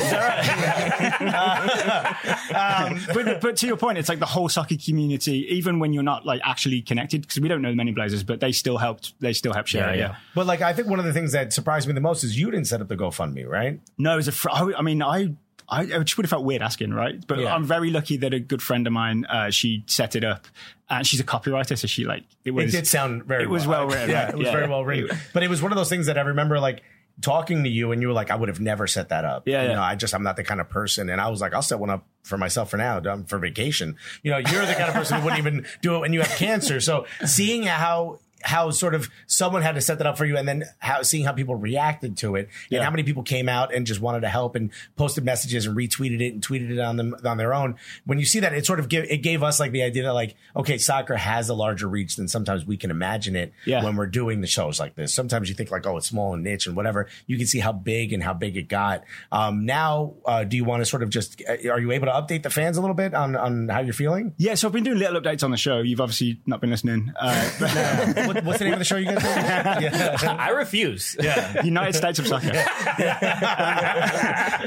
[3.13, 6.25] but, but to your point it's like the whole soccer community even when you're not
[6.25, 9.13] like actually connected because we don't know the men in blazers but they still helped
[9.19, 10.08] they still helped share Yeah, yeah.
[10.10, 12.38] yeah But like, I think one of the things that surprised me the most is
[12.38, 13.80] you didn't set up the GoFundMe, right?
[13.97, 14.32] No, it was a.
[14.32, 15.34] Fr- I, I mean, I.
[15.67, 17.25] I I just would have felt weird asking, right?
[17.25, 17.56] But Yeah.
[17.56, 20.45] I'm very lucky that a good friend of mine, uh, she set it up,
[20.91, 22.71] and she's a copywriter, so she like it was.
[22.73, 23.43] it did sound very.
[23.45, 24.34] it was well written, Yeah, right?
[24.34, 24.51] it was Yeah.
[24.51, 25.17] very well written.
[25.34, 26.84] But it was one of those things that I remember like
[27.21, 29.63] talking to you, and you were like, "I would have never set that up." Yeah,
[29.63, 29.75] you yeah.
[29.75, 31.80] know, I just I'm not the kind of person, and I was like, "I'll set
[31.80, 35.17] one up for myself for now, for vacation." You know, you're the kind of person
[35.17, 36.80] who wouldn't even do it when you have cancer.
[36.80, 38.19] So seeing how.
[38.43, 41.26] How sort of someone had to set that up for you, and then how seeing
[41.26, 42.84] how people reacted to it, and Yeah.
[42.84, 46.21] how many people came out and just wanted to help and posted messages and retweeted
[46.21, 47.76] it and tweeted it on them on their own.
[48.06, 50.13] When you see that, it sort of give it gave us like the idea that
[50.13, 53.84] like, okay, soccer has a larger reach than sometimes we can imagine it Yeah.
[53.84, 55.13] when we're doing the shows like this.
[55.13, 57.08] Sometimes you think like, oh, it's small and niche and whatever.
[57.26, 59.04] You can see how big and how big it got.
[59.32, 62.12] Um, now, uh, do you want to sort of just uh, are you able to
[62.13, 64.34] update the fans a little bit on on how you're feeling?
[64.38, 65.80] yeah, so I've been doing little updates on the show.
[65.80, 67.12] You've obviously not been listening.
[67.19, 69.27] Uh, but what, what's the name of the show you guys do?
[70.27, 70.35] yeah.
[70.39, 71.15] I refuse.
[71.19, 71.63] yeah.
[71.63, 72.47] United States of Soccer.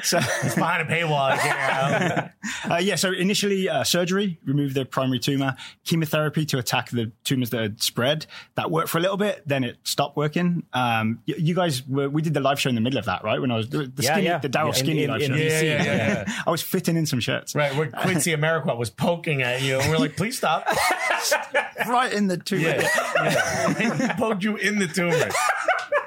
[0.03, 1.31] so, It's behind a paywall.
[1.33, 2.31] I can't-
[2.71, 7.51] uh, yeah, so initially uh, surgery, remove the primary tumor, chemotherapy to attack the tumors
[7.51, 8.27] that had spread.
[8.57, 10.64] That worked for a little bit, then it stopped working.
[10.73, 13.23] Um, y- you guys, were, we did the live show in the middle of that,
[13.25, 13.40] right?
[13.40, 14.38] When I was the Yeah, skinny, yeah.
[14.38, 15.37] the Daryl In- Skinny in- live in show.
[15.37, 15.62] DC.
[15.62, 16.33] Yeah, yeah, yeah.
[16.47, 17.55] I was fitting in some shirts.
[17.55, 20.66] Right, where Quincy Amarikwa was poking at you, and we're like, please stop.
[21.87, 22.62] right in the tumor.
[22.69, 24.09] Yeah, yeah.
[24.09, 25.29] he poked you in the tumor.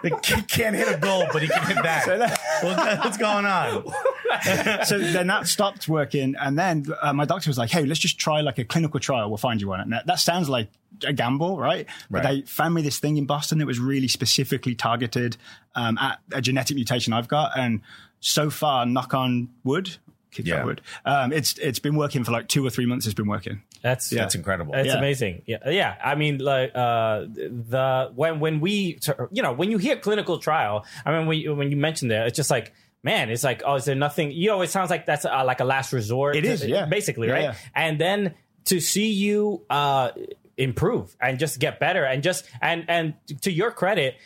[0.04, 2.40] The kid can't hit a goal, but he can hit that.
[2.64, 3.86] What- What's going on?
[4.86, 8.18] so then that stopped working, and then uh, my doctor was like, "Hey, let's just
[8.18, 9.30] try like a clinical trial.
[9.30, 10.70] We'll find you one." And that, that sounds like
[11.06, 11.86] a gamble, right?
[11.86, 11.88] right?
[12.10, 15.38] But they found me this thing in Boston that was really specifically targeted
[15.76, 17.82] um, at a genetic mutation I've got, and
[18.22, 19.98] so far, knock on wood,
[20.32, 20.58] kick Yeah.
[20.58, 23.06] that wood, um, it's it's been working for like two or three months.
[23.06, 23.62] It's been working.
[23.82, 24.22] That's yeah.
[24.22, 24.74] That's incredible.
[24.76, 24.98] It's Yeah.
[24.98, 25.42] amazing.
[25.46, 25.96] Yeah, yeah.
[26.04, 29.00] I mean, like uh, the when when we
[29.32, 32.28] you know when you hear clinical trial, I mean when you, when you mentioned that,
[32.28, 32.74] it's just like.
[33.04, 34.32] Man, it's like, oh, is there nothing?
[34.32, 36.36] You know, it sounds like that's uh, like a last resort.
[36.36, 36.86] It is, yeah.
[36.86, 37.42] basically, Yeah, right?
[37.46, 37.56] yeah.
[37.74, 40.12] And then to see you uh,
[40.56, 44.18] improve and just get better, and just and and to your credit,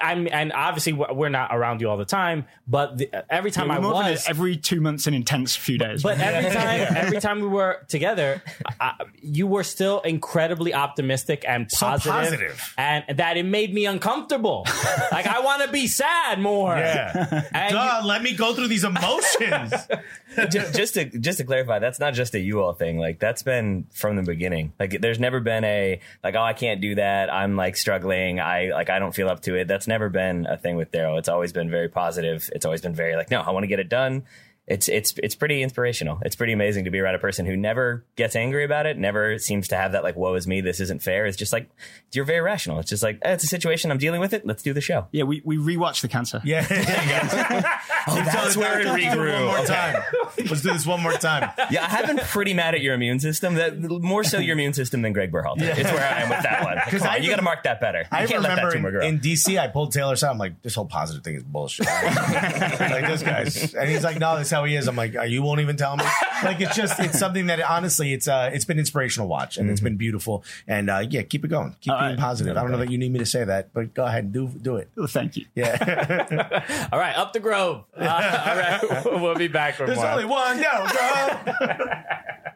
[0.00, 3.76] I'm and obviously we're not around you all the time, but the, every time I
[3.78, 6.02] We're more was, every two months, an intense few days.
[6.02, 8.42] but every time, every time we were together,
[8.80, 12.74] I, you were still incredibly optimistic and So positive, positive.
[12.78, 14.64] and that it made me uncomfortable.
[15.12, 16.74] like I want to be sad more.
[16.76, 17.42] Yeah.
[17.54, 19.72] And you- let me go through these emotions.
[20.50, 22.98] Ju- just to just to clarify, that's not just a you all thing.
[22.98, 24.72] Like that's been from the beginning.
[24.80, 27.32] Like there's never been a like oh I can't do that.
[27.32, 28.40] I'm like struggling.
[28.40, 29.68] I like I don't feel up to it.
[29.68, 31.18] That's never been a thing with Daryl.
[31.18, 32.48] It's always been very positive.
[32.54, 34.24] It's always been very like no I want to get it done.
[34.66, 36.18] It's it's it's pretty inspirational.
[36.22, 39.38] It's pretty amazing to be around a person who never gets angry about it, never
[39.38, 41.68] seems to have that like "woe is me, this isn't fair." It's just like
[42.12, 42.78] you're very rational.
[42.78, 43.90] It's just like eh, it's a situation.
[43.90, 44.46] I'm dealing with it.
[44.46, 45.06] Let's do the show.
[45.12, 46.40] Yeah, we, we rewatched the cancer.
[46.44, 46.64] Yeah,
[48.06, 49.66] Oh, that's where it Let's do one more regrew.
[49.66, 50.02] time.
[50.38, 51.50] Let's do this one more time.
[51.70, 53.54] Yeah, I have been pretty mad at your immune system.
[53.54, 55.62] That more so your immune system than Greg Berhalter.
[55.62, 56.78] It's where I am with that one.
[56.88, 58.00] Come I on, you got to mark that better.
[58.00, 59.00] You I can't let that remember tumor grow.
[59.06, 60.30] in, in DC, I pulled Taylor aside.
[60.30, 61.86] I'm like, this whole positive thing is bullshit.
[61.86, 64.86] like this guy's, and he's like, no, that's how he is.
[64.88, 66.04] I'm like, "Uh, you won't even tell me.
[66.42, 69.70] Like it's just, it's something that honestly, it's uh, it's been inspirational to watch, and
[69.70, 70.44] it's been beautiful.
[70.68, 72.18] And uh, yeah, keep it going, keep All being right.
[72.18, 72.54] positive.
[72.56, 74.48] I don't know that you need me to say that, but go ahead, and do
[74.48, 74.90] do it.
[74.98, 75.46] Oh, thank you.
[75.54, 77.84] Yeah, All right, up the grove.
[77.96, 78.56] Uh, all
[79.12, 80.06] right, we'll be back for there's more.
[80.08, 81.88] only one go, girl.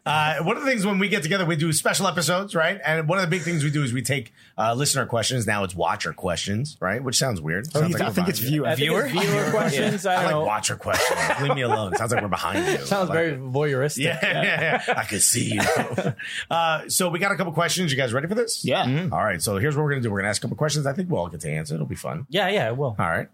[0.04, 2.80] Uh, one of the things when we get together, we do special episodes, right?
[2.84, 5.46] And one of the big things we do is we take uh, listener questions.
[5.46, 7.02] Now it's watcher questions, right?
[7.02, 7.66] Which sounds weird.
[7.74, 8.66] Oh, Sounds you- like I think it's viewer.
[8.66, 9.22] I think it's Viewer?
[9.24, 10.06] viewer questions.
[10.06, 10.44] I I don't like know.
[10.44, 11.20] watcher questions.
[11.42, 11.87] Leave me alone.
[11.96, 12.78] Sounds like we're behind you.
[12.86, 13.98] Sounds Like- very voyeuristic.
[14.04, 14.94] Yeah, yeah, yeah.
[14.96, 15.60] I can see you.
[16.50, 17.90] uh, so we got a couple questions.
[17.90, 18.64] You guys ready for this?
[18.64, 19.08] Yeah.
[19.12, 19.40] All right.
[19.42, 20.10] So here's what we're gonna do.
[20.10, 20.86] We're gonna ask a couple questions.
[20.86, 21.74] I think we'll all get to answer.
[21.74, 22.26] It'll be fun.
[22.28, 22.96] Yeah, yeah, it will.
[22.98, 23.28] All right.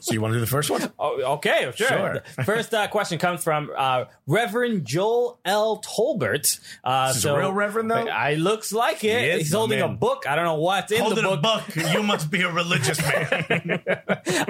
[0.00, 0.82] So you want to do the first one?
[1.00, 1.86] Oh, okay, sure.
[1.88, 2.22] Sure.
[2.44, 5.80] First uh, question comes from uh, Reverend Joel L.
[5.80, 6.58] Tolbert.
[6.82, 8.08] Uh, is so a real reverend, though?
[8.08, 9.32] I looks like it.
[9.32, 10.24] He He's holding my a book.
[10.28, 11.62] I don't know what's in Holding the a book.
[11.72, 11.92] book.
[11.92, 13.82] You must be a religious man.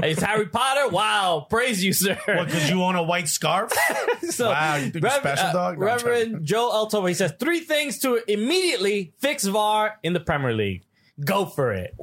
[0.01, 0.89] It's Harry Potter.
[0.89, 2.19] Wow, praise you, sir.
[2.27, 2.47] what?
[2.47, 3.48] Because you own a white scarf?
[4.31, 5.79] So, Wow, you think you're special, dog?
[5.79, 7.07] No, I'm Reverend Joel L.
[7.07, 10.85] He says three things to immediately fix VAR in the Premier League.
[11.25, 11.95] Go for it.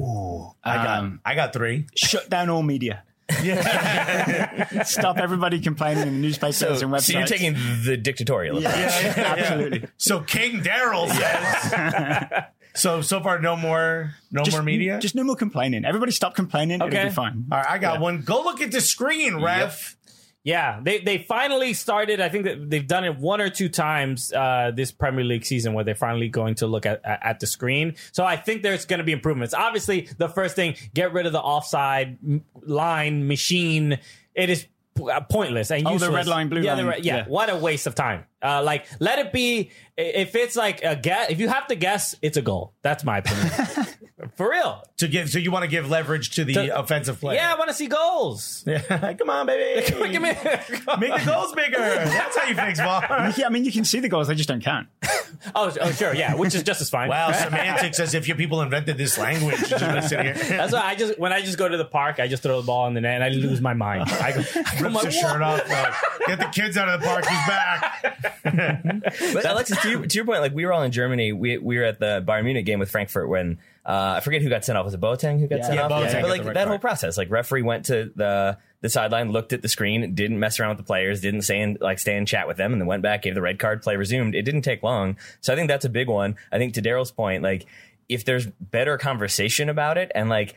[0.64, 1.00] I got.
[1.00, 1.88] Um, I got three.
[1.96, 3.04] Shut down all media.
[4.86, 7.02] Stop everybody complaining in the newspapers so, and websites.
[7.02, 8.76] so you're taking the dictatorial approach.
[8.76, 9.88] Absolutely.
[9.98, 12.43] So King Daryl says.
[12.76, 15.00] so so far, no more, no Just, more media.
[15.00, 15.86] Just no more complaining.
[15.86, 16.82] Everybody stop complaining.
[16.82, 16.98] Okay.
[16.98, 17.46] It'll be fine.
[17.52, 18.22] All right, I got one.
[18.22, 19.95] Go look at the screen, ref.
[20.46, 22.22] Yeah, they they finally started.
[22.22, 25.74] I think that they've done it one or two times uh, this Premier League season
[25.74, 27.96] where they're finally going to look at at the screen.
[28.12, 29.56] So I think there's going to be improvements.
[29.56, 32.20] Obviously, the first thing, get rid of the offside
[32.62, 33.98] line machine.
[34.36, 34.68] It is
[35.04, 36.04] uh, pointless and useless.
[36.04, 36.91] Oh, the red line, blue yeah, the line.
[36.91, 37.26] red- yeah, Yeah.
[37.28, 38.26] what a waste of time.
[38.41, 39.72] Uh, like, let it be.
[39.98, 42.74] If it's like a guess, if you have to guess, it's a goal.
[42.84, 43.52] That's my opinion.
[44.38, 44.82] For real.
[44.99, 47.36] To give, so you want to give leverage to the To- offensive player?
[47.36, 48.63] Yeah, I want to see goals.
[48.66, 49.86] Yeah, Come on, baby.
[50.11, 51.78] Give me- Make the goals bigger.
[51.78, 53.01] That's how you fix ball.
[53.38, 54.88] Yeah, I mean, you can see the goals, they just don't count.
[55.53, 57.09] oh, oh, sure, yeah, which is just as fine.
[57.09, 59.57] Wow, semantics as if you people invented this language.
[59.68, 60.34] Just here.
[60.34, 62.66] That's why I just when I just go to the park, I just throw the
[62.66, 64.03] ball in the net and I lose my mind.
[64.09, 65.70] I go, I'm Rips like, his shirt off.
[65.70, 65.93] Like,
[66.28, 67.26] get the kids out of the park.
[67.26, 68.22] He's back.
[69.34, 71.34] But Alexis, to your, to your point, like we were all in Germany.
[71.34, 74.50] We we were at the Bayern Munich game with Frankfurt when uh, I forget who
[74.50, 74.86] got sent off.
[74.86, 75.92] Was it Boateng who got sent Yeah, off?
[75.92, 76.68] Boateng got But like that card.
[76.68, 80.60] whole process, like referee went to the the sideline, looked at the screen, didn't mess
[80.60, 82.88] around with the players, didn't stay in, like stay and chat with them, and then
[82.88, 84.36] went back, gave the red card, play resumed.
[84.36, 86.36] It didn't take long, so I think that's a big one.
[86.52, 87.66] I think to Daryl's point, like
[88.08, 90.56] if there's better conversation about it and like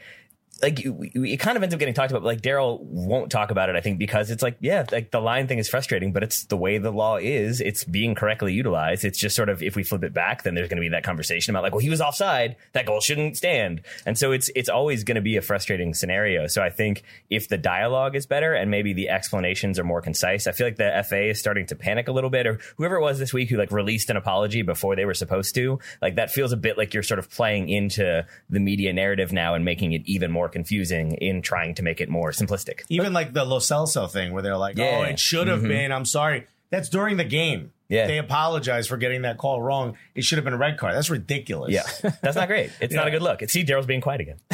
[0.62, 2.22] like it kind of ends up getting talked about.
[2.22, 5.20] But like Daryl won't talk about it, I think, because it's like, yeah, like the
[5.20, 7.61] line thing is frustrating, but it's the way the law is.
[7.61, 9.04] It's being correctly utilized.
[9.04, 11.04] It's just sort of if we flip it back, then there's going to be that
[11.04, 14.68] conversation about like, well, he was offside, that goal shouldn't stand, and so it's it's
[14.68, 16.46] always going to be a frustrating scenario.
[16.46, 20.46] So I think if the dialogue is better and maybe the explanations are more concise,
[20.46, 23.02] I feel like the FA is starting to panic a little bit, or whoever it
[23.02, 25.78] was this week who like released an apology before they were supposed to.
[26.02, 29.54] Like that feels a bit like you're sort of playing into the media narrative now
[29.54, 32.82] and making it even more confusing in trying to make it more simplistic.
[32.88, 34.99] Even like the Lo Celso thing where they're like, oh, Yeah.
[35.01, 35.68] oh, it should have mm-hmm.
[35.68, 35.92] been.
[35.92, 36.46] I'm sorry.
[36.70, 37.72] That's during the game.
[37.89, 38.07] Yeah.
[38.07, 39.97] They apologize for getting that call wrong.
[40.14, 40.95] It should have been a red card.
[40.95, 41.72] That's ridiculous.
[41.72, 41.84] Yeah,
[42.22, 42.70] that's not great.
[42.80, 43.41] It's not a good look.
[43.41, 44.36] It's See, Daryl's being quiet again.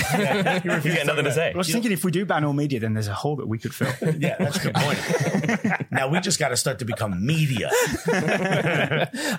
[0.82, 1.52] He's got nothing to say.
[1.52, 3.58] I was thinking if we do ban all media, then there's a hole that we
[3.58, 3.88] could fill.
[4.18, 5.90] Yeah, that's a good point.
[5.90, 7.70] now we just got to start to become media.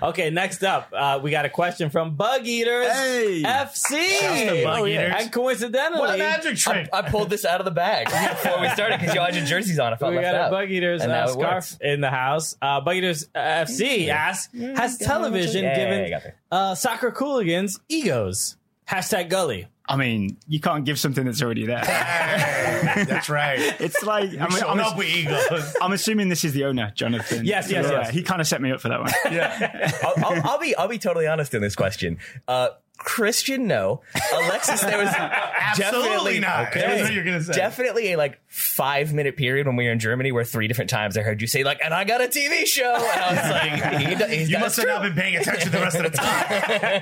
[0.02, 3.43] Okay, next up, uh, we got a question from Bug Eaters Hey!
[3.43, 4.64] FC.
[4.64, 5.14] Bug Oh, Eaters.
[5.18, 6.89] And coincidentally, What a magic trick.
[6.91, 9.36] I, I pulled this out of the bag before we started because you all had
[9.36, 9.93] your jerseys on.
[9.93, 10.52] If I felt we left got a.
[10.52, 11.78] Bug Eaters And uh, scarf works.
[11.82, 12.56] in the house.
[12.62, 18.58] Uh, Bug Eaters uh, FC asks, has television Yeah, given I uh, soccer cooligans egos?
[18.88, 19.68] Hashtag Gully.
[19.88, 21.82] I mean, you can't give something that's already there.
[21.86, 23.60] that's right.
[23.80, 25.76] It's like, I mean, Showing I'm, up with egos.
[25.80, 27.46] I'm assuming this is the owner, Jonathan.
[27.46, 28.10] Yes, yes, Yeah, yes.
[28.10, 29.12] He kind of set me up for that one.
[30.04, 32.18] I'll, I'll, I'll be I'll be totally honest in this question.
[32.48, 34.02] Uh, Christian, no.
[34.34, 36.74] Alexis, there was Absolutely definitely not.
[36.74, 37.54] There That's was what you're gonna say.
[37.54, 41.18] Definitely a like five minute period when we were in Germany where three different times
[41.18, 43.52] I heard you say like, "And I got a TV show," and I was
[44.22, 44.93] like, he, he's You got must it have true.
[44.93, 46.46] not been paying attention the rest of the time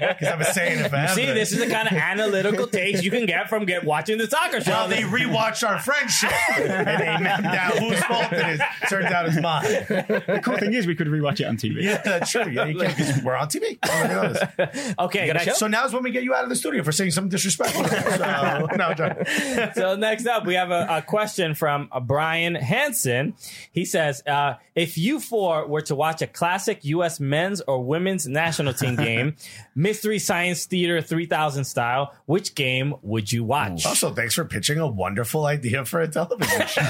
[0.10, 1.14] because I've been saying it forever.
[1.14, 4.28] See, this is the kind of analytical taste you can get from get watching the
[4.28, 4.72] soccer show.
[4.72, 8.62] Well, they rewatched our friendship and they mapped out whose fault it is.
[8.90, 9.64] Turns out it's mine.
[9.64, 11.82] The cool thing is we could rewatch it on TV.
[11.84, 12.50] Yeah, that's true.
[12.50, 13.78] Yeah, you can't because we're on TV.
[13.86, 15.54] Oh, look at okay, got a next- show?
[15.54, 17.84] So now's when we get you out of the studio for saying something disrespectful.
[18.14, 23.34] So, no, I'm so next up, we have a, a question from uh, Brian Hansen.
[23.72, 27.20] He says, uh, "If you four were to watch a classic U.S.
[27.20, 29.36] men's or women's national team game,
[29.76, 34.88] Mystery Science Theater 3000 style, which game would you watch?" Also, thanks for pitching a
[34.88, 36.84] wonderful idea for a television show.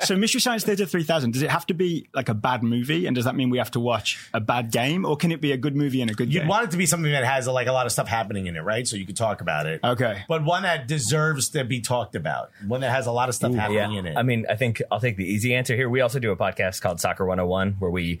[0.00, 3.06] So Mystery Science Theater 3000, does it have to be like a bad movie?
[3.06, 5.04] And does that mean we have to watch a bad game?
[5.04, 6.48] Or can it be a good movie and a good You'd game?
[6.48, 8.60] want it to be something that has like a lot of stuff happening in it,
[8.60, 8.86] right?
[8.86, 9.80] So you could talk about it.
[9.82, 10.22] Okay.
[10.28, 12.50] But one that deserves to be talked about.
[12.66, 14.16] One that has a lot of stuff happening in it.
[14.16, 15.88] I mean, I think I'll take the easy answer here.
[15.88, 18.20] We also do a podcast called Soccer 101 where we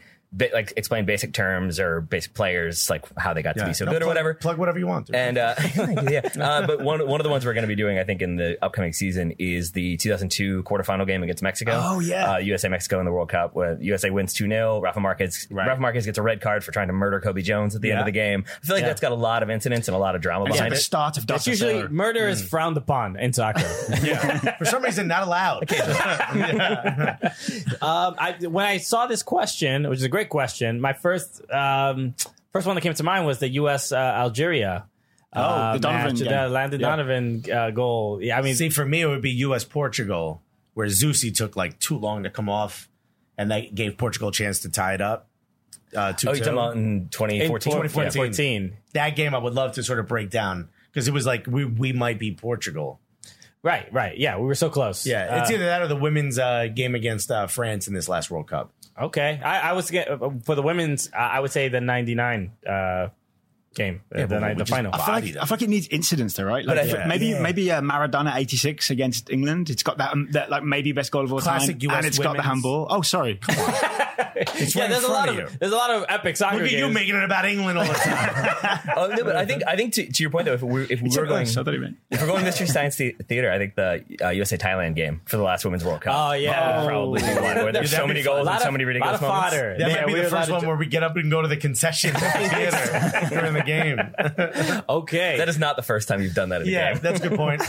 [0.52, 3.92] like explain basic terms or basic players, like how they got to be so No,
[3.92, 4.34] good plug- or whatever.
[4.34, 5.08] Plug whatever you want.
[5.08, 5.16] To.
[5.16, 5.54] And uh,
[6.10, 8.22] yeah, uh, but one one of the ones we're going to be doing, I think,
[8.22, 11.78] in the upcoming season is the 2002 quarterfinal game against Mexico.
[11.82, 12.32] Oh, yeah.
[12.34, 15.66] uh, USA Mexico in the World Cup, where USA wins two 0 Rafa Marquez Right.
[15.68, 18.00] Rafa Marquez gets a red card for trying to murder Cobi Jones at the end
[18.00, 18.44] of the game.
[18.62, 20.54] I feel like that's got a lot of incidents and a lot of drama It's
[20.56, 20.80] behind the it.
[20.80, 21.50] start of That's Dr.
[21.50, 21.88] usually Sailor.
[21.90, 23.60] murder is frowned upon in soccer.
[24.02, 24.56] yeah.
[24.56, 25.70] For some reason, not allowed.
[27.82, 32.14] Um, I, when I saw this question, which is a great question, my first um,
[32.52, 33.92] first one that came to mind was the U.S.
[33.92, 34.86] Uh, Algeria.
[35.34, 36.28] Oh, the Donovan match, game.
[36.28, 36.88] the Landon Yeah.
[36.88, 38.18] Donovan uh, goal.
[38.22, 39.64] Yeah, I mean, See, for me, it would be U.S.
[39.64, 40.42] Portugal,
[40.74, 42.88] where Zusi took like too long to come off,
[43.38, 45.28] and that gave Portugal a chance to tie it up.
[45.96, 47.40] Uh, two Oh, you're talking about in 2014?
[47.42, 48.10] in 2014.
[48.12, 48.76] 2014.
[48.94, 51.64] that game, I would love to sort of break down because it was like we
[51.64, 53.00] we might be Portugal.
[53.62, 54.18] Right, right.
[54.18, 55.06] Yeah, we were so close.
[55.06, 58.08] Yeah, it's Uh, either that or the women's uh, game against uh, France in this
[58.08, 58.72] last World Cup.
[59.00, 59.40] Okay.
[59.44, 61.08] I, I was for the women's.
[61.12, 63.08] Uh, I would say the '99 uh,
[63.74, 64.92] game, uh, the, night- the just- final.
[64.94, 65.24] I feel, like.
[65.24, 66.64] I feel like it needs incidents, though, right?
[66.64, 67.42] Like But I- maybe yeah.
[67.42, 69.70] maybe uh, Maradona '86 against England.
[69.70, 72.06] It's got that, um, that like maybe best goal of all Classic time, US and
[72.06, 72.86] it's got the handball.
[72.90, 73.40] Oh, sorry.
[74.36, 75.56] It's yeah, right there's in a lot of of you.
[75.60, 76.80] there's a lot of epic soccer Look at games.
[76.80, 78.80] you making it about England all the time.
[78.96, 81.00] Oh, no, but I think I think to, to your point though, if we if
[81.00, 81.96] we It's were going nice, I thought he meant.
[82.10, 85.36] if we're going Mystery Science the- Theater, I think the uh, USA Thailand game for
[85.36, 86.14] the last Women's World Cup.
[86.16, 86.52] Oh, yeah.
[86.80, 89.20] that probably be one where there's That'd so many goals and so of- many ridiculous
[89.22, 89.50] lot of moments.
[89.56, 89.76] fodder.
[89.78, 91.48] That Yeah, might be we the first one where we get up and go to
[91.48, 93.98] the concession theater during the game.
[94.88, 97.02] Okay, That is not the first time you've done that in a Yeah, game.
[97.02, 97.60] that's a good point.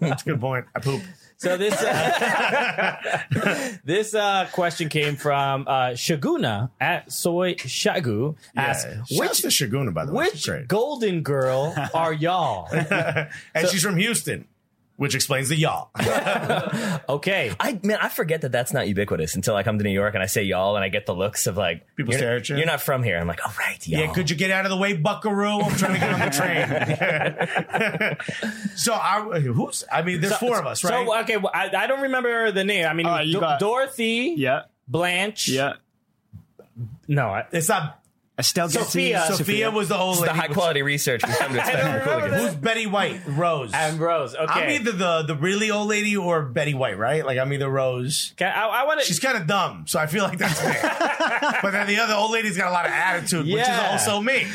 [0.00, 0.66] That's a good point.
[0.74, 1.02] I poop.
[1.36, 2.98] So this uh,
[3.84, 8.36] this uh, question came from uh, Shaguna at Soy Shagu.
[8.56, 9.18] Asks, Yeah.
[9.20, 10.26] which to Shaguna, by the way.
[10.32, 12.68] which Golden Girl are y'all?
[12.72, 14.46] and she's from Houston,
[14.96, 15.90] which explains the y'all.
[17.06, 20.14] Okay, I man, I forget that that's not ubiquitous until I come to New York
[20.14, 22.48] and I say y'all and I get the looks of like People you're, stare at
[22.48, 22.56] you.
[22.56, 23.18] You're not from here.
[23.18, 24.00] I'm like, all right, y'all.
[24.00, 25.60] Yeah, could you get out of the way, Buckaroo?
[25.60, 28.16] I'm trying to get on the
[28.56, 28.66] train.
[28.76, 29.84] so, I, who's?
[29.92, 31.06] I mean, there's four of us, right?
[31.06, 32.86] So okay, well, I, I don't remember the name.
[32.86, 35.48] I mean, All right, you Do- got- Dorothy, Yeah, Blanche.
[35.48, 35.74] yeah.
[37.06, 38.00] No, I, it's not.
[38.36, 39.24] Estelle Getty, Sophia.
[39.30, 42.28] Sophia, was the old It's the high quality research we come to expect from remember
[42.28, 42.40] Cooligans.
[42.46, 43.20] Who's Betty White?
[43.28, 43.70] Rose.
[43.72, 44.34] and Rose.
[44.34, 47.24] Okay, I'm either the the really old lady or Betty White, right?
[47.24, 48.32] Like I'm either Rose.
[48.36, 49.06] Can, I, I want to.
[49.06, 50.72] She's kind of dumb, so I feel like that's me.
[51.62, 53.90] but then the other old lady's got a lot of attitude, which is Yeah.
[53.92, 54.46] also me.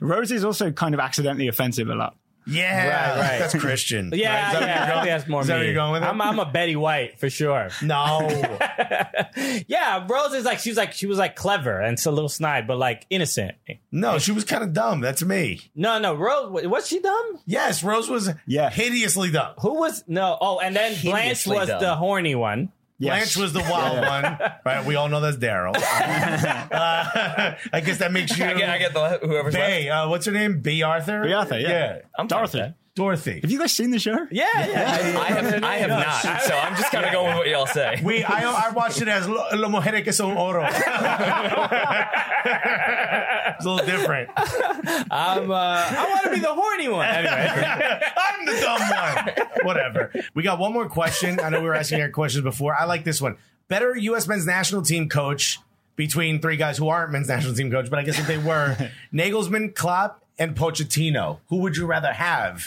[0.00, 2.16] Rose is also kind of accidentally offensive a lot.
[2.46, 3.38] Yeah, Right, right.
[3.40, 4.10] that's Christian.
[4.14, 4.46] Yeah, Right?
[4.46, 5.04] Is that where yeah, you're I going?
[5.06, 5.58] think that's more Is that me.
[5.58, 6.06] where you're going with it?
[6.06, 7.68] I'm, I'm a Betty White for sure.
[7.82, 8.28] no.
[9.68, 12.28] Yeah, Rose is like she was like she was like clever and so a little
[12.28, 13.52] snide, but like innocent.
[13.92, 15.00] No, she was kind of dumb.
[15.00, 15.60] That's me.
[15.74, 17.38] No, no, Rose was she dumb?
[17.46, 18.70] Yes, Rose was Yeah.
[18.70, 19.54] hideously dumb.
[19.60, 20.36] Who was no?
[20.40, 21.80] Oh, and then Blanche Hideously was dumb.
[21.80, 22.70] the horny one.
[22.98, 23.34] Yes.
[23.34, 24.84] Blanche was the wild one, right?
[24.86, 25.74] We all know that's Daryl.
[26.76, 28.44] Uh, I guess that makes you.
[28.44, 29.66] I get, I get the whoever's left.
[29.66, 29.88] Bay.
[29.88, 30.60] Uh, what's her name?
[30.60, 31.22] Bea Arthur.
[31.22, 32.00] Bea Arthur, yeah.
[32.18, 32.58] I'm Dorothy.
[32.58, 32.74] Dorothy.
[32.96, 33.40] Dorothy.
[33.42, 34.26] Have you guys seen the show?
[34.30, 35.18] Yeah, yeah.
[35.20, 38.00] I have, I have not, so I'm just kind of going with what y'all say.
[38.02, 40.64] We, I, I watched it as Lo, Lo Mujeres que son oro.
[40.64, 40.74] it's
[43.66, 44.30] a little different.
[45.10, 47.06] I'm, uh, I want to be the horny one.
[47.06, 49.46] Anyway, I'm the dumb one.
[49.64, 50.10] Whatever.
[50.32, 51.38] We got one more question.
[51.38, 52.74] I know we were asking our questions before.
[52.74, 53.36] I like this one.
[53.68, 54.26] Better U.S.
[54.26, 55.58] men's national team coach
[55.96, 58.90] between three guys who aren't men's national team coach, but I guess if they were,
[59.12, 61.40] Nagelsmann, Klopp, and Pochettino.
[61.48, 62.66] Who would you rather have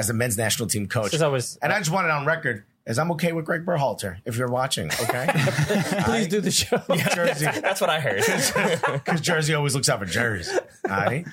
[0.00, 1.14] as a men's national team coach?
[1.20, 2.64] I was- and I just want it on record.
[2.86, 5.26] As I'm okay with Greg Berhalter, if you're watching, okay?
[6.04, 6.82] please do the show.
[7.14, 8.22] Jersey, That's what I heard.
[8.94, 10.56] because Jersey always looks out for Jersey.
[10.88, 11.24] All right.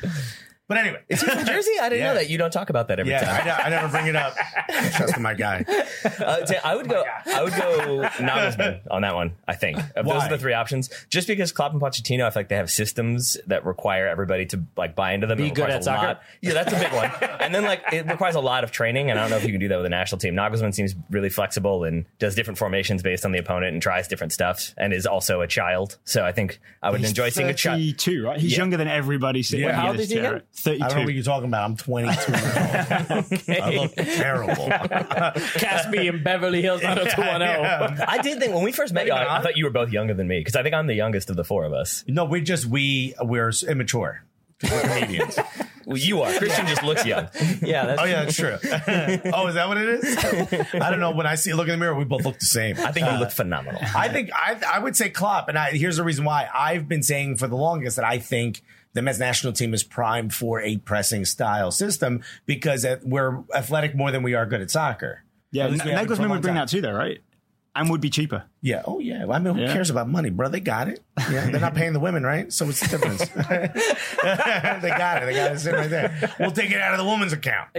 [0.67, 1.71] But anyway, Is he from Jersey?
[1.81, 2.07] I didn't Yeah.
[2.09, 2.29] know that.
[2.29, 3.41] You don't talk about that every yeah, time.
[3.41, 4.35] I, ne- I never bring it up.
[4.95, 5.63] Trust my guy.
[6.19, 7.03] Uh, t- I would go.
[7.25, 9.33] I would go Nagelsmann on that one.
[9.47, 10.25] I think Of those Why?
[10.25, 10.89] are the three options.
[11.09, 14.61] Just because Klopp and Pochettino, I feel like they have systems that require everybody to
[14.75, 15.37] like buy into them.
[15.37, 16.07] Be It good requires at a soccer?
[16.07, 17.11] lot- Yeah, that's a big one.
[17.39, 19.51] and then like it requires a lot of training, and I don't know if you
[19.51, 20.35] can do that with a national team.
[20.35, 24.33] Nagelsmann seems really flexible and does different formations based on the opponent and tries different
[24.33, 25.97] stuff, and is also a child.
[26.03, 27.77] So I think I would enjoy seeing a child.
[27.79, 28.39] 32, right?
[28.39, 28.57] He's Yeah.
[28.59, 29.69] younger than everybody sitting Yeah.
[29.71, 30.41] in How old is he again?
[30.57, 30.83] 32.
[30.83, 31.63] I don't know what you're talking about.
[31.65, 33.61] I'm 22 years old.
[33.61, 34.55] I look terrible.
[35.59, 37.97] Caspi in Beverly Hills 90210.
[37.97, 38.05] Yeah.
[38.07, 40.13] I did think when we first met you, I, I thought you were both younger
[40.13, 42.03] than me because I think I'm the youngest of the four of us.
[42.07, 44.23] No, we just we we're immature.
[44.63, 45.37] We're comedians.
[45.87, 46.33] Well, you are.
[46.33, 47.29] Christian just looks young.
[47.61, 48.57] Yeah, that's Oh yeah, that's true.
[49.33, 50.17] oh, is that what it is?
[50.73, 51.11] I don't know.
[51.11, 52.75] When I see look in the mirror, we both look the same.
[52.77, 53.79] I think you look uh, phenomenal.
[53.95, 56.49] I think I I would say Klopp, and I, here's the reason why.
[56.53, 58.63] I've been saying for the longest that I think
[58.97, 64.11] the men's national team is primed for a pressing style system because we're athletic more
[64.11, 65.23] than we are good at soccer.
[65.51, 66.61] Yeah, At least we have been for a Nagelsmann would bring time.
[66.65, 67.19] that too, though, right?
[67.75, 68.43] And would be cheaper.
[68.61, 68.81] Yeah.
[68.85, 69.23] Oh yeah.
[69.25, 69.71] Well, I mean, who Yeah.
[69.71, 70.49] cares about money, bro?
[70.49, 70.99] They got it.
[71.31, 71.49] Yeah.
[71.49, 72.51] They're not paying the women, right?
[72.53, 73.19] So what's the difference?
[73.29, 75.25] they got it.
[75.25, 76.33] They got it sitting right there.
[76.39, 77.69] We'll take it out of the woman's account.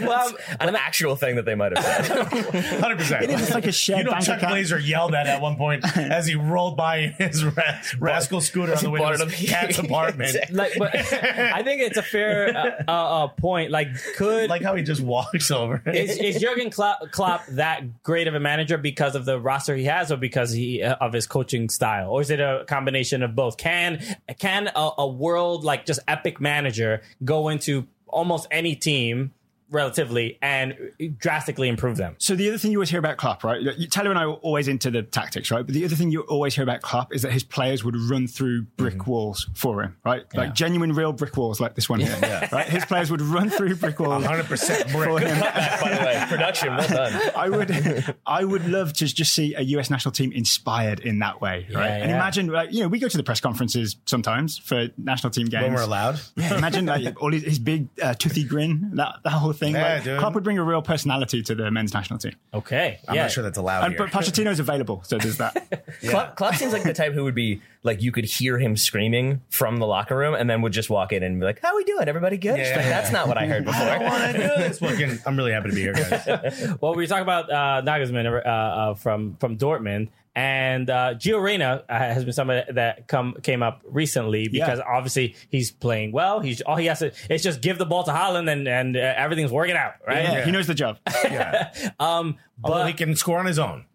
[0.00, 2.80] well, An actual thing that they might have said.
[2.80, 3.24] Hundred percent.
[3.24, 4.52] It is it's like a shared You know, bank Chuck account.
[4.52, 8.82] Blazer yelled at at one point as he rolled by his ra- rascal scooter on
[8.82, 10.36] the way to his cat's apartment.
[10.50, 13.70] like, but I think it's a fair uh, uh, uh, point.
[13.70, 15.82] Like, could Like how he just walks over.
[15.86, 19.84] is, is Jurgen Klopp, Klopp that great of a manager because of the roster he
[19.84, 23.34] has, or because he uh, of his coaching style, or is it a combination of
[23.34, 23.56] both?
[23.56, 24.02] Can
[24.38, 29.32] can a, a world like just epic manager go into almost any team
[29.70, 30.76] relatively and
[31.18, 32.14] drastically improve them?
[32.18, 33.64] So the other thing you always hear about Klopp, right?
[33.90, 35.64] Taylor and I were always into the tactics, right?
[35.64, 38.26] But the other thing you always hear about Klopp is that his players would run
[38.26, 39.10] through brick Mm-hmm.
[39.10, 40.24] walls for him, right?
[40.34, 42.18] Like genuine, real brick walls, like this one here,
[42.50, 42.66] right?
[42.66, 44.24] His players would run through brick walls.
[44.24, 45.24] Hundred percent for brick.
[45.26, 45.38] him.
[45.40, 47.30] By the way, production, well done.
[47.36, 51.40] I would, I would love to just see a US national team inspired in that
[51.40, 51.88] way, right?
[51.88, 55.46] And imagine, like, you know, we go to the press conferences sometimes for national team
[55.46, 56.18] games When we're allowed.
[56.36, 59.74] Yeah, imagine like all his, his big uh, toothy grin, that, that whole thing.
[59.74, 60.18] Yeah, like, dude.
[60.18, 62.34] Klopp would bring a real personality to the men's national team.
[62.54, 63.22] Okay, I'm yeah.
[63.22, 64.06] not sure that's allowed And, here.
[64.06, 65.84] but Pochettino's available, so there's that.
[66.08, 69.40] Klopp, Klopp seems like the type who would be like you could hear him screaming
[69.50, 71.84] from the locker room, and then would just walk in and be like, "How we
[71.84, 72.08] doing?
[72.08, 72.88] Everybody good?" She's like, yeah.
[72.90, 74.08] That's not what I heard I before.
[74.08, 74.78] want to do this.
[74.78, 76.76] Fucking, I'm really happy to be here, guys.
[76.80, 81.84] Well, we talk about uh, Nagelsmann uh, uh, from from Dortmund, and uh, Gio Reyna
[81.88, 86.40] uh, has been somebody that come came up recently because obviously he's playing well.
[86.40, 89.00] He's all he has to it's just give the ball to Haaland and and uh,
[89.16, 90.22] everything's working out, right?
[90.24, 90.98] Yeah, he knows the job.
[91.24, 91.70] Yeah.
[92.00, 93.86] Um, Although but he can score on his own.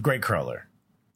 [0.00, 0.68] Great curler.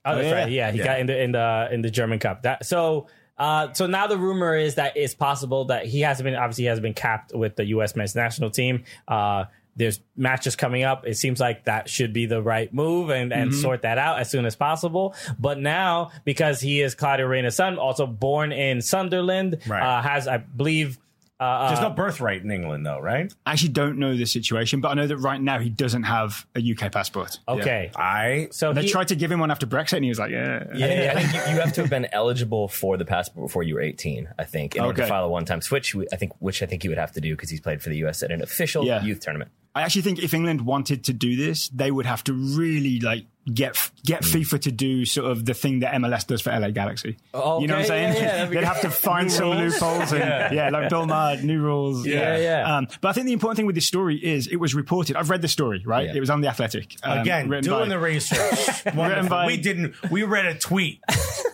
[0.05, 0.33] Oh, that's yeah.
[0.35, 0.51] right.
[0.51, 0.85] Yeah, he Yeah.
[0.85, 2.43] got in the in the in the German Cup.
[2.43, 3.07] That so.
[3.39, 6.69] Uh, so now the rumor is that it's possible that he hasn't been obviously he
[6.69, 7.97] has been capped with the U.S.
[7.97, 8.85] men's national team.
[9.09, 9.45] Uh,
[9.77, 11.07] there's matches coming up.
[11.07, 14.31] It seems like that should be the right move and, and sort that out as
[14.31, 15.15] soon as possible.
[15.39, 19.83] But now because he is Claudio Reyna's son, also born in Sunderland, Right.
[19.83, 20.99] uh, has I believe.
[21.41, 23.33] Uh, There's uh, no birthright in England, though, right?
[23.47, 26.47] I actually don't know the situation, but I know that right now he doesn't have
[26.55, 27.39] a UK passport.
[27.49, 30.19] okay, I so They he, tried to give him one after Brexit, and he was
[30.19, 30.83] like, "Yeah, I think,
[31.17, 33.81] I think you, you have to have been eligible for the passport before you were
[33.81, 34.29] 18.
[34.39, 35.97] I think in order to file a one-time switch.
[36.13, 37.97] I think which I think you would have to do because he's played for the
[37.99, 38.23] U.S.
[38.23, 39.03] at an official Yeah.
[39.03, 39.51] youth tournament.
[39.75, 43.25] I actually think if England wanted to do this, they would have to really like
[43.53, 47.17] get get FIFA to do sort of the thing that MLS does for LA Galaxy.
[47.35, 48.15] you know what I'm saying?
[48.15, 48.65] yeah, yeah, They'd good.
[48.65, 50.71] have to find some loopholes and yeah.
[50.71, 52.07] like Bill Maher, new rules.
[52.07, 52.77] Yeah, yeah.
[52.77, 55.17] Um, but I think the important thing with this story is it was reported.
[55.17, 56.07] I've read the story, right?
[56.07, 56.17] Yeah.
[56.17, 56.97] It was on the Athletic.
[57.03, 58.85] um, again doing by- the research.
[58.95, 59.29] Wonderful.
[59.29, 59.95] by- we didn't.
[60.11, 61.01] We read a tweet,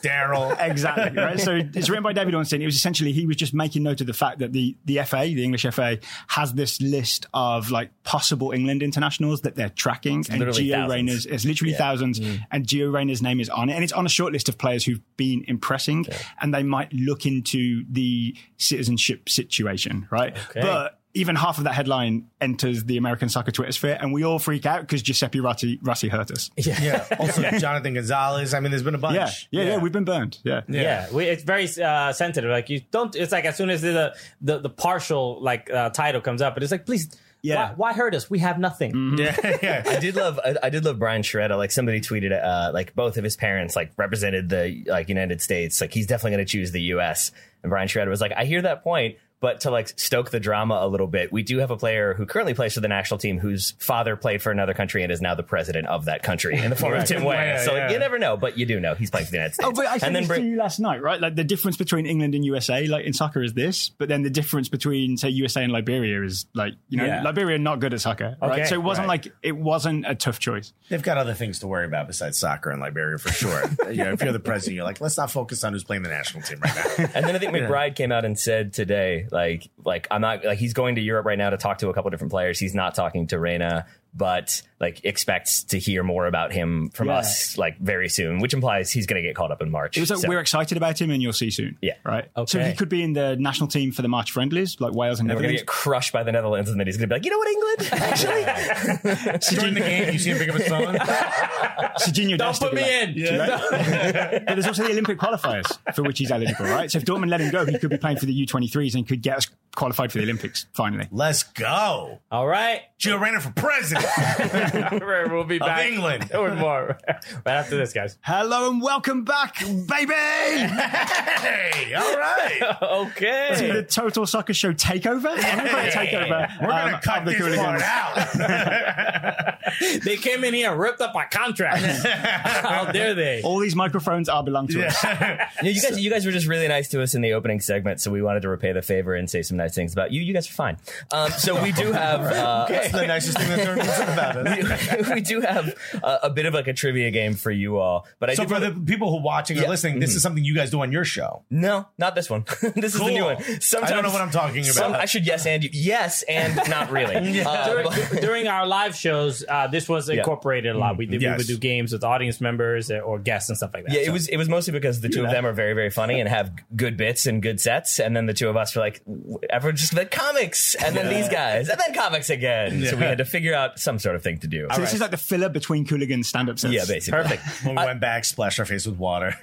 [0.03, 0.57] Daryl.
[0.59, 1.17] Exactly.
[1.17, 1.41] Right.
[1.41, 2.63] So it's written by David Ornstein.
[2.63, 5.23] It was essentially he was just making note of the fact that the the FA,
[5.23, 10.39] the English FA, has this list of like possible England internationals that they're tracking, and
[10.39, 10.93] literally Gio thousands.
[10.93, 12.19] Reyna's it's literally thousands,
[12.51, 14.85] and Gio Reyna's name is on it, and it's on a short list of players
[14.85, 16.07] who've been impressing,
[16.41, 20.37] and they might look into the citizenship situation, right?
[20.63, 24.39] But even half of that headline enters the American soccer Twitter sphere, and we all
[24.39, 26.51] freak out because Giuseppe Rossi, Rossi hurt us.
[26.57, 27.07] Yeah, Yeah.
[27.19, 28.53] Also, Jonathan Gonzalez.
[28.53, 29.17] I mean, there's been a bunch.
[29.51, 30.39] yeah, yeah, We've been burned.
[30.45, 32.51] Yeah, Yeah, we, it's very uh, sensitive.
[32.51, 33.17] Like you don't.
[33.17, 36.63] It's like as soon as the the, the partial like uh, title comes up, but
[36.63, 37.09] it's like, please,
[37.47, 37.71] Yeah.
[37.71, 38.29] why, why hurt us?
[38.29, 39.17] We have nothing.
[39.19, 39.83] yeah, yeah.
[39.87, 41.57] I did love I, I did love Brian Sciaretta.
[41.57, 45.81] Like somebody tweeted uh like both of his parents like represented the like United States.
[45.81, 47.33] Like he's definitely gonna choose the US.
[47.63, 50.77] And Brian Sciaretta was like, I hear that point, But to like stoke the drama
[50.83, 53.39] a little bit, we do have a player who currently plays for the national team
[53.39, 56.71] whose father played for another country and is now the president of that country in
[56.71, 57.35] the form of Tim Weah.
[57.35, 57.91] Yeah, So yeah.
[57.91, 59.69] you never know, but you do know he's playing for the United oh, States.
[59.69, 61.21] Oh, but I said then this bring- to you last night, right?
[61.21, 63.91] Like the difference between England and USA, like in soccer, is this.
[63.91, 67.23] But then the difference between, say, USA and Liberia is like, you know, Yeah.
[67.23, 68.67] Liberia not good at soccer, Okay, right?
[68.67, 69.25] So it wasn't right.
[69.25, 70.73] like it wasn't a tough choice.
[70.89, 73.63] They've got other things to worry about besides soccer in Liberia for sure.
[73.91, 76.09] you know, if you're the president, you're like, let's not focus on who's playing the
[76.09, 77.05] national team right now.
[77.15, 80.59] And then I think McBride came out and said today, like, like I'm not like
[80.59, 82.59] he's going to Europe right now to talk to a couple different players.
[82.59, 83.87] He's not talking to Reyna,
[84.17, 87.19] but like expects to hear more about him from Yeah.
[87.19, 89.97] us like very soon, which implies he's going to get caught up in March.
[89.97, 91.79] It was like, So- we're excited about him and you'll see soon.
[91.81, 91.95] Yeah.
[92.05, 92.29] Right.
[92.37, 92.51] Okay.
[92.51, 95.31] So he could be in the national team for the March friendlies, like Wales and
[95.31, 95.63] and we're going to Netherlands.
[95.63, 97.49] get crushed by the Netherlands, and then he's going to be like, you know what,
[97.49, 100.95] England, actually, During the game, you see him pick up his phone.
[102.01, 104.47] Serginho Don't Dest put me like- in.
[104.47, 106.91] But there's also the Olympic qualifiers for which he's eligible, right?
[106.91, 109.23] So if Dortmund let him go, he could be playing for the U23s and could
[109.23, 111.07] get us qualified for the Olympics finally.
[111.11, 112.21] Let's go.
[112.31, 112.83] All right.
[112.99, 114.06] Gio Reyna for president.
[115.31, 116.31] we'll be Of back England.
[116.35, 116.99] with more
[117.45, 118.19] right after this, guys.
[118.23, 120.13] Hello and welcome back, baby!
[120.15, 122.77] hey, all right.
[122.83, 123.55] Okay.
[123.57, 125.29] to the Total Soccer Show takeover.
[125.31, 126.61] I'm going to takeover.
[126.61, 127.81] We're um, gonna cut the this Cooligans.
[127.81, 129.57] part out.
[130.03, 131.83] They came in here and ripped up my contract.
[131.83, 133.43] How dare they?
[133.43, 135.03] All these microphones are belong to us.
[135.05, 138.01] Yeah, you guys, you guys were just really nice to us in the opening segment,
[138.01, 140.23] so we wanted to repay the favor and say some nice things about you.
[140.23, 140.77] You guys are fine.
[141.13, 142.21] Um, so we do have.
[142.21, 145.07] Uh, That's the nicest thing that's ever been said about us.
[145.09, 148.07] we, we do have a, a bit of like a trivia game for you all,
[148.19, 149.69] but I So do for the people who are watching or Yeah.
[149.69, 151.45] listening, this is something you guys do on your show.
[151.51, 152.45] no, not this one.
[152.75, 153.43] this is the new one.
[153.61, 154.75] Sometimes I don't know what I'm talking about.
[154.75, 155.71] some- I should yes and you.
[155.73, 157.17] Yes and not really.
[157.47, 160.97] Uh, during, but- during our live shows, uh, this was incorporated a lot.
[160.97, 163.93] We did we would do games with audience members or guests and stuff like that.
[163.93, 166.19] yeah, it was it was mostly because the two of them are very very funny
[166.21, 169.03] and have good bits and good sets, and then the two of us were like,
[169.51, 172.85] everyone just like comics, and then these guys, and then comics again.
[172.87, 174.67] So we had to figure out some sort of thing to do.
[174.75, 176.73] So this is like the filler between Cooligans stand-up sets.
[176.75, 177.23] Yeah, basically.
[177.23, 177.43] perfect.
[177.67, 179.35] When we went back, splashed our face with water.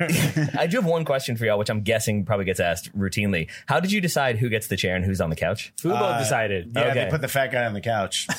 [0.58, 3.50] I do have one question for y'all, which I'm guessing probably gets asked routinely.
[3.66, 5.74] How did you decide who gets the chair and who's on the couch?
[5.82, 6.72] Fubo decided.
[6.76, 7.06] yeah, Okay.
[7.06, 8.28] they put the fat guy on the couch.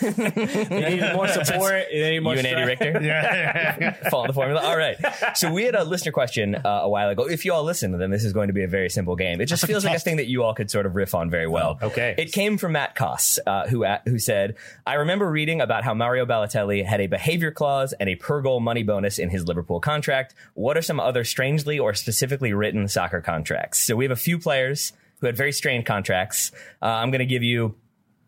[0.00, 1.86] They needed more support.
[1.90, 2.80] They needed more you and Andy strength.
[2.94, 3.04] Richter?
[3.06, 4.08] Yeah.
[4.10, 4.60] Follow the formula.
[4.62, 4.96] All right.
[5.34, 7.28] So we had a listener question uh, a while ago.
[7.28, 9.40] If you all listen, then this is going to be a very simple game.
[9.40, 11.46] It just feels like a thing that you all could sort of riff on very
[11.48, 11.78] well.
[11.82, 12.14] Okay.
[12.18, 15.94] It came from Matt Koss, uh, who uh, who said, "I remember reading about how
[15.94, 19.80] Mario Balotelli had a behavior clause and a per goal money bonus in his Liverpool
[19.80, 20.34] contract.
[20.54, 23.80] What are some other strangely or specifically written soccer contracts?
[23.80, 26.52] So we have a few players who had very strange contracts.
[26.80, 27.74] Uh, I'm going to give you."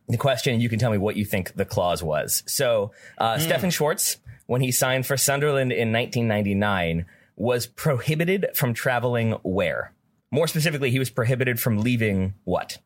[0.09, 2.43] the question, and you can tell me what you think the clause was.
[2.47, 9.33] So, uh, Stefan Schwarz, when he signed for Sunderland in 1999, was prohibited from traveling
[9.43, 9.93] where?
[10.31, 12.79] More specifically, he was prohibited from leaving what?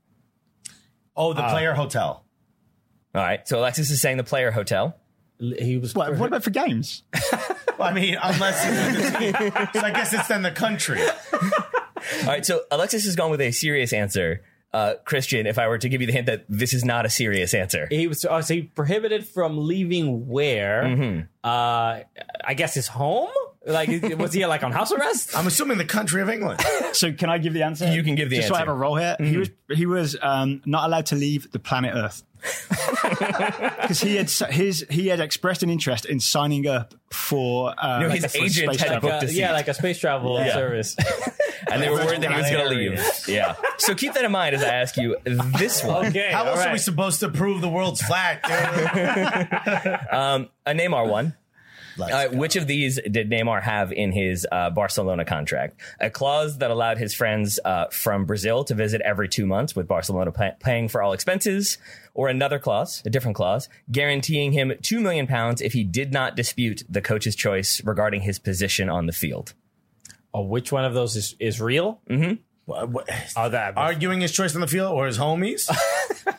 [1.16, 2.24] Oh, the player hotel.
[3.14, 3.46] All right.
[3.46, 4.96] So Alexis is saying the player hotel.
[5.38, 5.94] He was.
[5.94, 7.02] What, what about for games?
[7.78, 9.52] Well, I mean, unless it's the team.
[9.72, 11.00] So I guess it's then the country.
[11.32, 12.44] All right.
[12.44, 14.42] So Alexis has gone with a serious answer.
[14.72, 17.08] Uh, Christian, if I were to give you the hint that this is not a
[17.08, 17.86] serious answer.
[17.88, 20.82] He was oh, so he prohibited from leaving where?
[20.82, 21.20] Mm-hmm.
[21.42, 22.00] Uh,
[22.44, 23.30] I guess his home.
[23.66, 23.88] Like
[24.18, 25.36] was he like on house arrest?
[25.36, 26.60] I'm assuming the country of England.
[26.92, 27.92] So can I give the answer?
[27.92, 28.48] You can give the answer.
[28.48, 29.16] Just so I have a role here.
[29.18, 29.38] He Mm-hmm.
[29.40, 32.22] was he was um, not allowed to leave the planet Earth
[33.10, 38.06] because he had his he had expressed an interest in signing up for uh, No,
[38.08, 39.10] like his a- for agent space had travel.
[39.10, 40.52] booked a yeah, like a space travel Yeah.
[40.54, 40.96] service.
[41.70, 43.02] and they were worried that he was going to leave.
[43.28, 43.54] Yeah.
[43.78, 46.06] So keep that in mind as I ask you this one.
[46.06, 48.42] okay, How all else are we supposed to prove the world's flat?
[48.44, 49.98] dude?
[50.18, 51.34] Um, a Neymar one.
[52.12, 55.80] Uh, which of these did Neymar have in his uh, Barcelona contract?
[56.00, 59.88] A clause that allowed his friends uh, from Brazil to visit every two months, with
[59.88, 61.78] Barcelona pay- paying for all expenses,
[62.14, 66.36] or another clause, a different clause, guaranteeing him two million pounds if he did not
[66.36, 69.54] dispute the coach's choice regarding his position on the field.
[70.34, 72.00] Oh, which one of those is, is real?
[72.66, 75.70] What- what- Oh, that Arguing his choice on the field or his homies?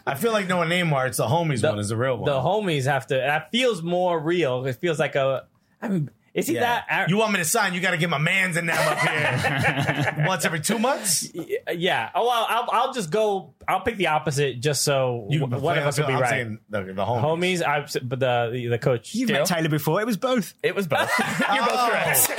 [0.05, 2.25] I feel like knowing Neymar, it's the homies one is the real one.
[2.25, 3.15] the homies have to.
[3.15, 4.65] That feels more real.
[4.65, 5.45] It feels like a.
[5.81, 6.81] I mean, is he Yeah.
[6.87, 7.09] that?
[7.09, 7.73] you want me to sign?
[7.73, 11.27] You got to get my man's in them up here once every two months.
[11.73, 12.09] yeah.
[12.15, 13.53] Oh well, I'll, I'll just go.
[13.67, 16.29] I'll pick the opposite just so You w- one of us will be I'm right.
[16.29, 17.61] saying The, the homies.
[17.61, 19.13] Homies, I but the the coach.
[19.13, 20.01] You've met Taylor before.
[20.01, 20.53] It was both.
[20.63, 21.09] It was both.
[21.53, 22.29] You're both correct.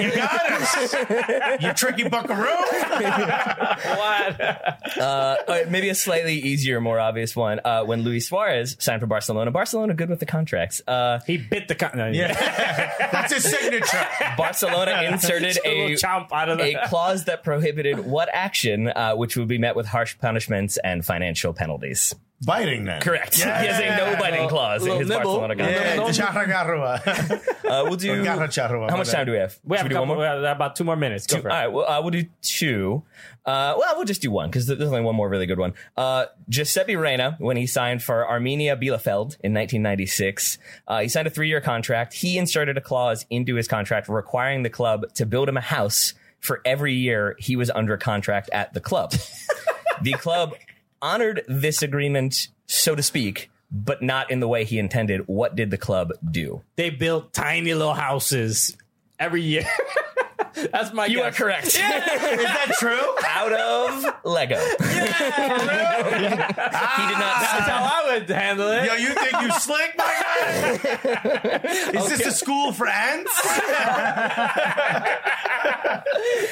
[0.00, 1.62] You got us.
[1.62, 2.44] you tricky buckaroo.
[2.44, 4.40] What?
[4.98, 7.60] Uh, all right, maybe a slightly easier, more obvious one.
[7.64, 10.82] Uh, when Luis Suarez signed for Barcelona, Barcelona good with the contracts.
[10.86, 11.74] Uh, he bit the.
[11.74, 14.06] Con- no, That's his signature.
[14.36, 19.36] Barcelona inserted a a chomp out of a clause that prohibited what action, uh, which
[19.36, 22.14] would be met with harsh punishments and financial penalties.
[22.46, 23.00] Biting then.
[23.00, 23.38] Correct.
[23.38, 25.38] Yeah, He has a no biting clause in little his nibble.
[25.38, 26.16] Barcelona contract.
[26.18, 27.50] Yeah, charragarua.
[27.64, 28.22] Uh, we'll do.
[28.22, 28.46] Garra
[28.90, 29.58] How much time do we have?
[29.64, 30.16] we have, a we do one couple, more?
[30.18, 31.26] we have about two more minutes.
[31.26, 31.60] Go Two- for all it.
[31.60, 33.02] right, well, uh, we'll do two.
[33.46, 35.72] Uh, well, we'll just do one because there's only one more really good one.
[35.96, 41.30] Uh, Giuseppe Reina, when he signed for Arminia Bielefeld in 1996, uh, he signed a
[41.30, 42.12] three-year contract.
[42.12, 46.12] He inserted a clause into his contract requiring the club to build him a house
[46.40, 49.12] for every year he was under contract at the club.
[50.02, 50.52] the club
[51.04, 55.28] honored this agreement, so to speak, but not in the way he intended.
[55.28, 56.62] What did the club do?
[56.76, 58.74] They built tiny little houses
[59.18, 59.66] every year.
[60.72, 61.06] That's my.
[61.06, 61.36] You are guess.
[61.36, 61.66] correct.
[61.66, 63.14] Is that true?
[63.26, 64.54] Out of Lego.
[64.56, 65.10] he did
[67.18, 67.40] not.
[67.42, 68.86] That's how I would handle it.
[68.86, 70.70] Yo, you think you slick, my guy?
[71.92, 73.32] Is this a school for ants?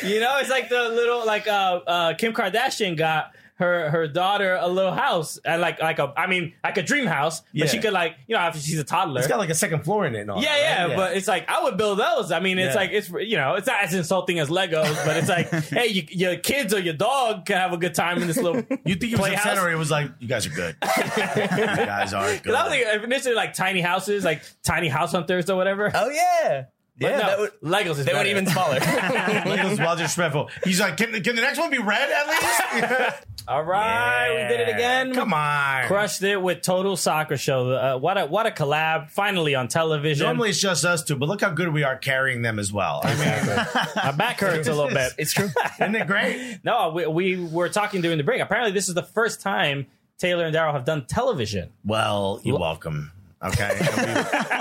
[0.03, 3.33] You know, it's like the little like uh, uh Kim Kardashian got
[3.63, 7.07] her her daughter a little house and like like a I mean like a dream
[7.07, 7.67] house, but Yeah.
[7.67, 9.21] she could like you know after she's a toddler.
[9.21, 10.21] It's got like a second floor in it.
[10.23, 10.97] And all yeah, that, yeah, right?
[10.97, 12.31] but it's like I would build those.
[12.33, 12.81] I mean, it's Yeah.
[12.81, 16.03] like it's you know it's not as insulting as Legos, but it's like hey, you,
[16.11, 18.63] your kids or your dog can have a good time in this little.
[18.85, 20.77] you think he was upset or it was like, "You guys are good.
[20.83, 25.49] you guys are good." I was like initially like tiny houses, like tiny house hunters
[25.49, 25.91] or whatever.
[25.95, 26.65] Oh yeah,
[26.99, 27.11] yeah.
[27.11, 28.29] no, that would, Legos is they went better.
[28.29, 28.79] even smaller.
[28.81, 30.51] Legos well disrespectful.
[30.65, 33.27] He's like, can, can the next one be red at least?
[33.49, 35.15] All right, we did it again.
[35.15, 35.87] Come on.
[35.87, 37.71] crushed it with Total Soccer Show.
[37.73, 39.11] Uh, what a what a collab!
[39.11, 40.27] Finally on television.
[40.27, 43.01] Normally it's just us two, but look how good we are carrying them as well.
[43.03, 43.57] I mean,
[43.97, 45.13] my back hurts a little bit.
[45.19, 45.49] it's true.
[45.81, 46.61] isn't it great?
[46.63, 48.41] No, we, we were talking during the break.
[48.41, 49.87] Apparently, this is the first time
[50.19, 51.71] Taylor and Daryl have done television.
[51.85, 53.11] Well, you're welcome.
[53.45, 53.77] Okay,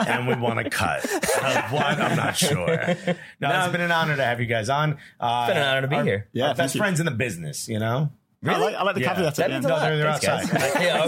[0.08, 1.06] and we, we want to cut.
[1.14, 2.00] Uh, what?
[2.02, 2.68] I'm not sure.
[3.40, 4.98] No, it's been an honor to have you guys on.
[5.20, 6.28] Uh, it's been an honor to be our- here.
[6.34, 6.80] Yeah, our best you.
[6.80, 7.68] friends in the business.
[7.70, 8.10] You know.
[8.44, 9.14] I like, I like the Yeah.
[9.14, 9.66] caveat That at the means end.
[9.66, 9.82] a lot.
[9.82, 10.82] they're- they're Thanks, outside.
[10.82, 11.04] yeah,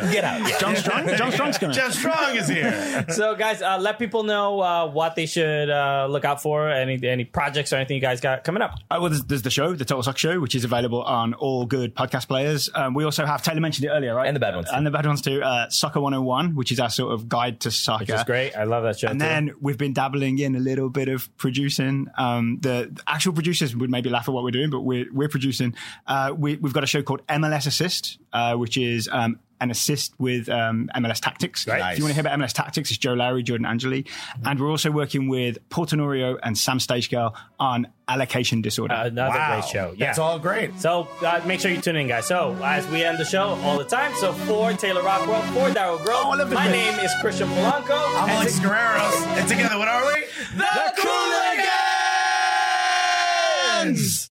[0.00, 0.12] okay.
[0.12, 0.40] Get out.
[0.48, 0.58] Yeah.
[0.58, 1.08] John Strong.
[1.16, 1.74] John Strong's coming.
[1.76, 3.04] Jeff Strong is here.
[3.10, 6.70] So, guys, uh, let people know uh, what they should uh, look out for.
[6.70, 8.72] Any any projects or anything you guys got coming up.
[8.90, 11.66] Uh, well, there's, there's the show, the Total Soccer Show, which is available on all
[11.66, 12.70] good podcast players.
[12.74, 14.26] Um, we also have Taylor mentioned it earlier, right?
[14.26, 14.76] And the bad ones, too.
[14.76, 15.42] and the bad ones too.
[15.42, 18.00] Uh, Soccer 101, which is our sort of guide to soccer.
[18.04, 18.56] Which is great.
[18.56, 19.08] I love that show.
[19.08, 19.26] And too.
[19.26, 22.06] then we've been dabbling in a little bit of producing.
[22.16, 25.28] Um, the, the actual producers would maybe laugh at what we're doing, but we're we're
[25.28, 25.74] producing.
[26.06, 30.12] Uh, we, we've got a show called MLS Assist, uh, which is um, an assist
[30.18, 31.66] with um, MLS Tactics.
[31.66, 31.92] Right.
[31.92, 34.04] If you want to hear about MLS Tactics, it's Joe Lowery, Jordan Angeli,
[34.44, 38.94] and we're also working with Paul Tenorio and Sam Stejskal on allocation disorder.
[38.94, 39.60] another Wow.
[39.60, 39.94] great show.
[39.96, 40.06] Yeah.
[40.06, 40.78] That's all great.
[40.78, 42.26] So uh, make sure you tune in, guys.
[42.26, 45.98] So as we end the show all the time, so for Taylor Rockwell, for Daryl
[46.04, 47.96] Grove, Oh, I love this my name is Christian Polanco.
[48.16, 50.20] I'm and Alex Guerreros, and together, what are we?
[50.56, 50.66] the
[53.86, 54.30] Cooligans!